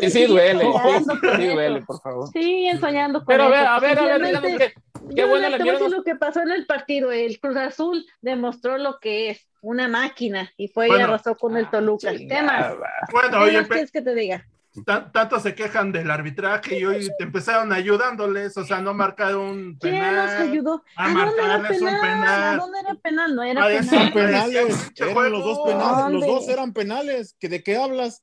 [0.00, 0.62] Sí, sí, sí duele.
[0.72, 2.28] Soñando con Sí duele, por favor.
[2.32, 3.68] Siguen soñando con Pero a ver, eso.
[3.68, 5.72] a ver, a ver, Simplemente- díganos qué, qué Yo bueno le le te voy a
[5.72, 5.90] decir vieron.
[5.98, 7.10] lo que pasó en el partido.
[7.12, 11.04] El Cruz Azul demostró lo que es una máquina y fue y Bueno.
[11.06, 12.12] arrasó con el Toluca.
[12.12, 12.72] ¿Qué más?
[13.12, 14.46] Bueno, ¿Qué oye, más quieres que te diga?
[14.86, 19.40] Tan- tanto se quejan del arbitraje y hoy te empezaron ayudándoles, o sea, no marcaron
[19.40, 20.42] un ¿Quién nos penal.
[20.48, 20.84] ayudó?
[20.96, 22.00] a ¿A dónde era marcarles un penal?
[22.00, 22.42] penal.
[22.42, 23.34] ¿A dónde era penal?
[23.34, 24.12] No era penal.
[24.12, 28.22] Penales, eran los dos penales, los dos eran penales, ¿que ¿de qué hablas?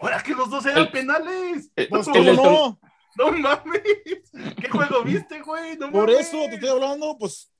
[0.00, 1.70] Ahora que los dos eran El- penales.
[1.76, 2.80] el- Pues cómo no,
[3.16, 3.82] No mames.
[4.60, 5.76] ¿Qué juego viste, güey?
[5.76, 6.26] No por mames.
[6.28, 7.50] eso te estoy hablando, pues,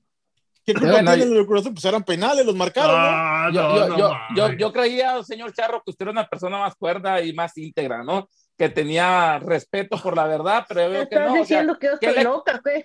[0.65, 1.75] ¿qué culpa Bueno, tienen los Cruz Azul?
[1.75, 2.97] Pues eran penales, los marcaron, ¿no?
[2.99, 4.29] Ah, Yo, no, yo, no yo, mames.
[4.37, 8.03] yo, yo creía, señor Charro, que usted era una persona más cuerda y más íntegra,
[8.03, 8.29] ¿no?
[8.57, 11.33] Que tenía respeto por la verdad, pero yo ¿Me veo que estás no.
[11.33, 12.85] O sea, diciendo que yo ¿qué estoy le- loca, güey?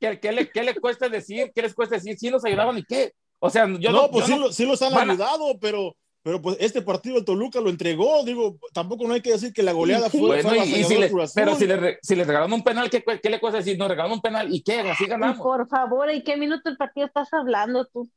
[0.00, 1.52] ¿qué, qué le, ¿Qué le cuesta decir?
[1.54, 2.16] ¿Qué les cuesta decir?
[2.18, 3.12] Sí nos ayudaron y qué.
[3.38, 5.12] O sea, yo no, no, pues yo sí, no- lo- sí los han van a-
[5.12, 9.32] ayudado, pero, pero pues este partido el Toluca lo entregó, digo, tampoco no hay que
[9.32, 12.14] decir que la goleada fue, Bueno, fue y, y si le- pero si le, si
[12.14, 13.78] le regalaron un penal, ¿qué, qué le cuesta decir?
[13.78, 15.38] Nos regalaron un penal y qué, así Y ganamos.
[15.38, 18.08] por favor, ¿y qué minuto del partido estás hablando tú?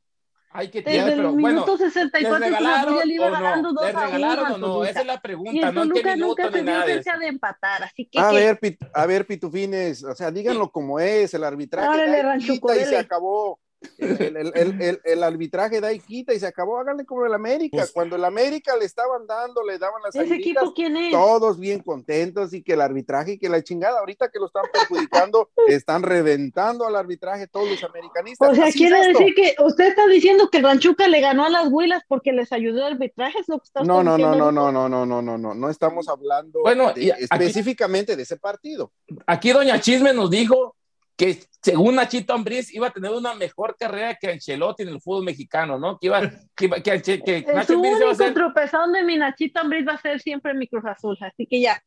[0.56, 1.48] Ay, qué Desde tierno, el pero bueno.
[1.66, 3.80] minuto ¿Les 64 Cruz Azul regalaron ya le iba o ganando no?
[3.80, 4.84] 2 ¿Les a 1 regalaron al o no?
[4.84, 6.86] Esa es la Y pregunta, el no en qué Toluca minuto nunca eso.
[7.02, 8.36] cerca de empatar, así que A ¿qué?
[8.36, 11.88] ver, Pit- a ver, Pitufines, o sea, díganlo como es, el arbitraje.
[11.88, 13.58] Órale, Rancho y se acabó.
[13.98, 16.78] El, el, el, el, arbitraje da y quita y se acabó.
[16.78, 17.76] Háganle como el América.
[17.78, 21.12] Pues, Cuando el América le estaban dando, le daban las ¿Ese equipo quién es?
[21.12, 24.00] Todos bien contentos y que el arbitraje y que la chingada.
[24.00, 28.50] Ahorita que lo están perjudicando, están reventando al arbitraje todos los americanistas.
[28.50, 31.50] O sea, Así quiere es decir que usted está diciendo que Ranchuca le ganó a
[31.50, 33.38] las Huilas porque les ayudó el arbitraje.
[33.38, 35.70] ¿Es lo que está No, no, no, no, no, no, no, no, no, no, no
[35.70, 38.92] estamos hablando Bueno, de- y aquí- específicamente de ese partido.
[39.26, 40.76] Aquí Doña Chisme nos dijo
[41.16, 45.24] que según Nachito Ambriz iba a tener una mejor carrera que Ancelotti en el fútbol
[45.24, 45.98] mexicano, ¿no?
[45.98, 46.20] Que iba,
[46.56, 49.60] que, iba- que, Anche- que El Nacho Ambriz iba a ser, tropezón de mi Nachito
[49.60, 51.80] Ambriz va a ser siempre mi Cruz Azul, así que ya.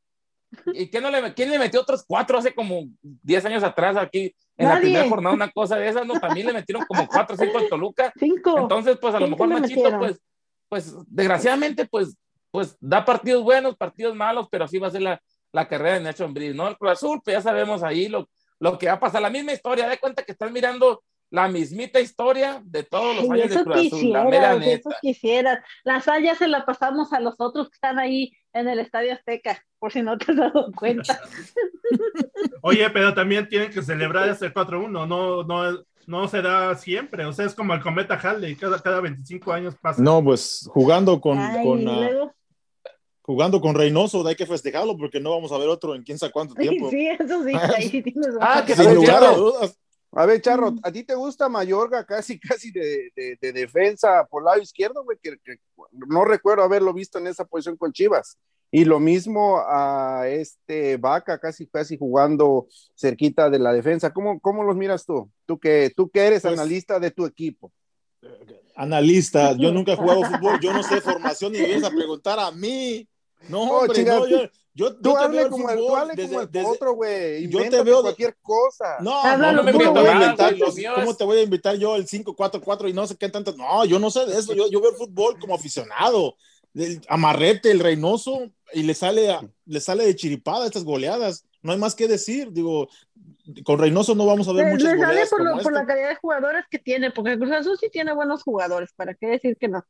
[0.73, 4.34] ¿y qué no le, quién le metió otros cuatro hace como 10 años atrás aquí
[4.55, 4.82] en la Nadie.
[4.84, 6.17] primera jornada una cosa de esas, ¿no?
[6.19, 8.13] También le metieron como cuatro o cinco al Toluca.
[8.17, 8.57] Cinco.
[8.59, 9.99] Entonces, pues a lo ¿Quién mejor Nachito, metieron?
[9.99, 10.21] pues,
[10.69, 12.15] pues desgraciadamente, pues,
[12.49, 15.21] pues da partidos buenos, partidos malos, pero así va a ser la,
[15.51, 16.67] la carrera de Nacho Ambriz, ¿no?
[16.69, 18.30] El Cruz Azul, pues ya sabemos ahí lo,
[18.60, 21.99] lo que va a pasar, la misma historia, de cuenta que están mirando la mismita
[21.99, 24.99] historia de todos los años de Cruz Azul, la mera quisieras, eso neta.
[25.01, 25.60] quisieras.
[25.84, 29.14] La sal ya se la pasamos a los otros que están ahí en el Estadio
[29.14, 31.20] Azteca, por si no te has dado cuenta.
[32.62, 37.45] Oye, pero también tienen que celebrar ese 4-1, no, no, no será siempre, o sea,
[37.45, 40.01] es como el cometa Halley, cada, cada 25 años pasa.
[40.01, 42.34] No, pues jugando con, Ay, con, y luego,
[43.28, 46.32] jugando con Reynoso, hay que festejarlo porque no vamos a ver otro en quién sabe
[46.32, 46.89] cuánto tiempo.
[46.89, 49.78] sí, eso sí, ahí sí tienes Ah, que Sin lugar a dudas.
[50.13, 50.80] A ver, Charro, Mm.
[50.82, 55.17] ¿a ti te gusta Mayorga casi, casi de, de- de defensa por lado izquierdo, güey?
[55.21, 55.57] Que, que
[56.07, 58.38] no recuerdo haberlo visto en esa posición con Chivas.
[58.71, 64.11] Y lo mismo a este Vaca, casi, casi jugando cerquita de la defensa.
[64.13, 65.30] ¿Cómo, cómo los miras tú?
[65.45, 67.71] Tú que, tú que eres Pues- analista de tu equipo.
[68.75, 72.51] Analista, yo nunca he jugado fútbol, yo no sé formación y vienes a preguntar a
[72.51, 73.07] mí.
[73.49, 74.37] No, Oh, hombre, no, yo,
[74.73, 76.67] yo, Tú yo te veo hable el como el, tú hable desde- como el desde-
[76.69, 77.49] otro, güey.
[77.49, 78.97] yo te veo cualquier cosa.
[79.01, 81.95] No, no, no me puro, voy a inventar mío ¿Cómo te voy a invitar yo
[81.95, 83.53] el 5-4-4 y no sé qué tanto?
[83.57, 84.53] No, yo no sé de eso.
[84.53, 86.35] Yo, yo veo el fútbol como aficionado.
[86.75, 91.43] El amarrete, el Reynoso, y le sale, a- le sale de chiripada estas goleadas.
[91.63, 92.51] No hay más que decir.
[92.51, 92.87] Digo,
[93.63, 96.09] con Reynoso no vamos a ver Le, muchas le sale por, lo- por la calidad
[96.09, 99.57] de jugadores que tiene, porque el Cruz Azul sí tiene buenos jugadores, ¿para qué decir
[99.57, 99.83] que no?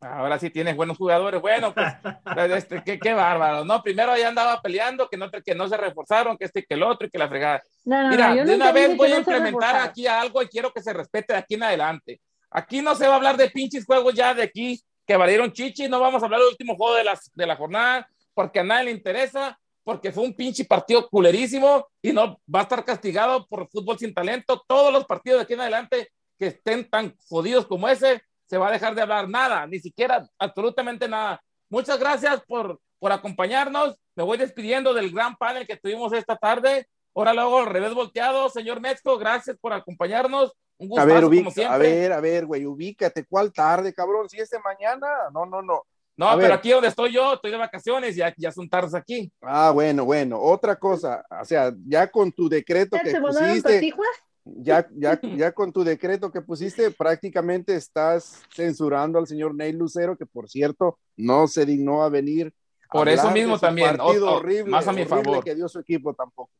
[0.00, 1.40] Ahora sí tienes buenos jugadores.
[1.40, 1.86] Bueno, pues,
[2.56, 3.82] este, qué, qué bárbaro, ¿no?
[3.82, 6.82] Primero ya andaba peleando, que no, que no se reforzaron, que este y que el
[6.82, 7.62] otro y que la fregada.
[7.84, 10.82] No, no, Mira, no, de una vez voy a implementar aquí algo y quiero que
[10.82, 12.20] se respete de aquí en adelante.
[12.50, 15.88] Aquí no se va a hablar de pinches juegos ya de aquí que valieron chichi,
[15.88, 18.84] no vamos a hablar del último juego de, las, de la jornada porque a nadie
[18.84, 23.68] le interesa, porque fue un pinche partido culerísimo y no va a estar castigado por
[23.68, 24.62] fútbol sin talento.
[24.68, 28.68] Todos los partidos de aquí en adelante que estén tan jodidos como ese, se va
[28.68, 31.40] a dejar de hablar nada, ni siquiera absolutamente nada.
[31.68, 33.96] Muchas gracias por, por acompañarnos.
[34.16, 36.86] Me voy despidiendo del gran panel que tuvimos esta tarde.
[37.14, 40.52] Ahora luego al revés volteado, señor Metzko, gracias por acompañarnos.
[40.78, 41.74] Un A gustazo ver, como ubica, siempre.
[41.74, 43.24] a ver, a ver, güey, ubícate.
[43.26, 44.28] ¿Cuál tarde, cabrón?
[44.28, 45.06] Si es de mañana.
[45.32, 45.82] No, no, no.
[46.16, 46.52] No, a pero ver.
[46.52, 49.30] aquí donde estoy yo, estoy de vacaciones, ya, ya son tardes aquí.
[49.40, 50.40] Ah, bueno, bueno.
[50.40, 53.94] Otra cosa, o sea, ya con tu decreto que ¿Se mandaron pusiste?
[54.56, 60.16] Ya, ya, ya con tu decreto que pusiste, prácticamente estás censurando al señor Ney Lucero,
[60.16, 62.52] que por cierto no se dignó a venir.
[62.88, 65.44] a Por eso mismo también, partido o- o- horrible, más a mi favor.
[65.44, 66.50] que dio su equipo tampoco.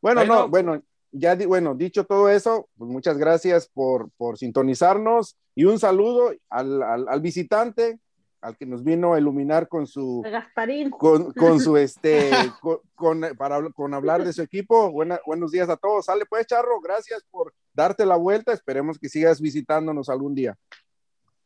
[0.00, 0.34] Bueno, Bueno.
[0.34, 5.64] no, bueno, ya di- bueno, dicho todo eso, pues muchas gracias por, por sintonizarnos y
[5.64, 7.98] un saludo al, al, al visitante,
[8.46, 10.90] al que nos vino a iluminar con su Gasparín.
[10.90, 12.30] con, con su este
[12.62, 14.90] con, con- para con hablar de su equipo.
[14.92, 16.04] Buena- buenos días a todos.
[16.06, 18.52] Sale pues, Charro, gracias por darte la vuelta.
[18.52, 20.56] Esperemos que sigas visitándonos algún día.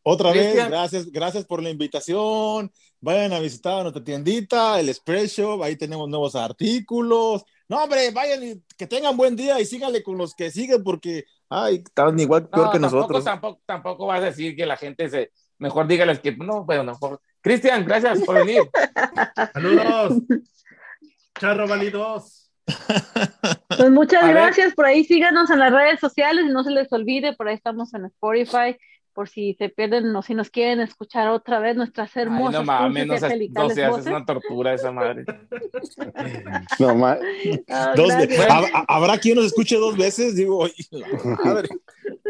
[0.02, 0.70] Otra vez, Cristian.
[0.70, 2.70] gracias, gracias por la invitación.
[3.00, 7.44] Vayan a visitar nuestra tiendita, el Express Shop, ahí tenemos nuevos artículos.
[7.68, 11.24] No, hombre, vayan y que tengan buen día y síganle con los que siguen porque,
[11.48, 13.24] ay, están igual peor No, que tampoco, nosotros.
[13.24, 15.30] tampoco, tampoco vas a decir que la gente se.
[15.60, 16.98] Mejor dígales que no, bueno, no.
[16.98, 18.62] por- Cristian, gracias por venir.
[19.54, 20.14] Saludos.
[21.38, 22.50] Charro Válidos.
[23.76, 24.34] Pues muchas A ver.
[24.36, 27.54] gracias, por ahí síganos en las redes sociales y no se les olvide, por ahí
[27.54, 28.76] estamos en Spotify,
[29.12, 32.64] por si se pierden o si nos quieren escuchar otra vez nuestras Ay, hermosas no
[32.64, 35.24] mames, no seas, no seas, es una tortura esa madre.
[36.78, 37.18] No, ma-
[37.68, 38.28] Ah, Dos gracias.
[38.38, 40.36] ve- ¿Hab- hab- ¿Habrá quien nos escuche dos veces?
[40.36, 41.08] Digo, "Ay, la
[41.44, 41.68] madre".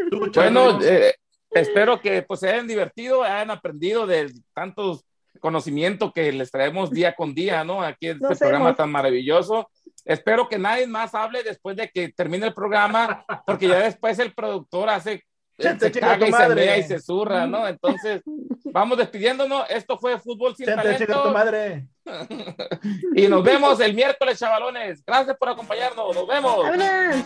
[0.09, 0.51] Tú, Charro.
[0.53, 1.13] Bueno, eh,
[1.51, 5.05] espero que pues se hayan divertido, hayan aprendido de tantos
[5.39, 7.81] conocimiento que les traemos día con día, ¿no?
[7.81, 9.69] Aquí en este programa tan maravilloso.
[10.05, 14.33] Espero que nadie más hable después de que termine el programa, porque ya después el
[14.33, 15.23] productor hace
[15.57, 16.55] Ya te se caga tu y se madre.
[16.55, 17.67] mea y se zurra, ¿no?
[17.67, 18.21] Entonces,
[18.65, 19.65] vamos despidiéndonos.
[19.69, 21.31] Esto fue Fútbol sin Chente, chica tu talento.
[21.31, 21.87] madre.
[23.15, 25.03] Y nos vemos el miércoles, chavalones.
[25.05, 26.15] Gracias por acompañarnos.
[26.15, 26.57] Nos vemos.
[26.63, 27.25] Vámonos.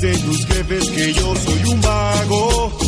[0.00, 2.78] dicen tus jefes que yo soy un vago,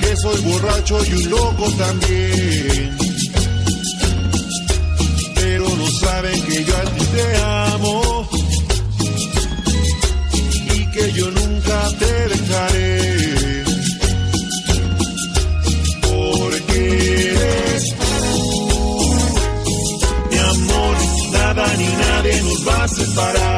[0.00, 2.96] que soy borracho y un loco también.
[5.34, 8.28] Pero no saben que yo a ti te amo
[10.74, 13.64] y que yo nunca te dejaré.
[16.02, 19.16] Porque eres tú,
[20.30, 20.96] mi amor,
[21.32, 23.53] nada ni nadie nos va a separar.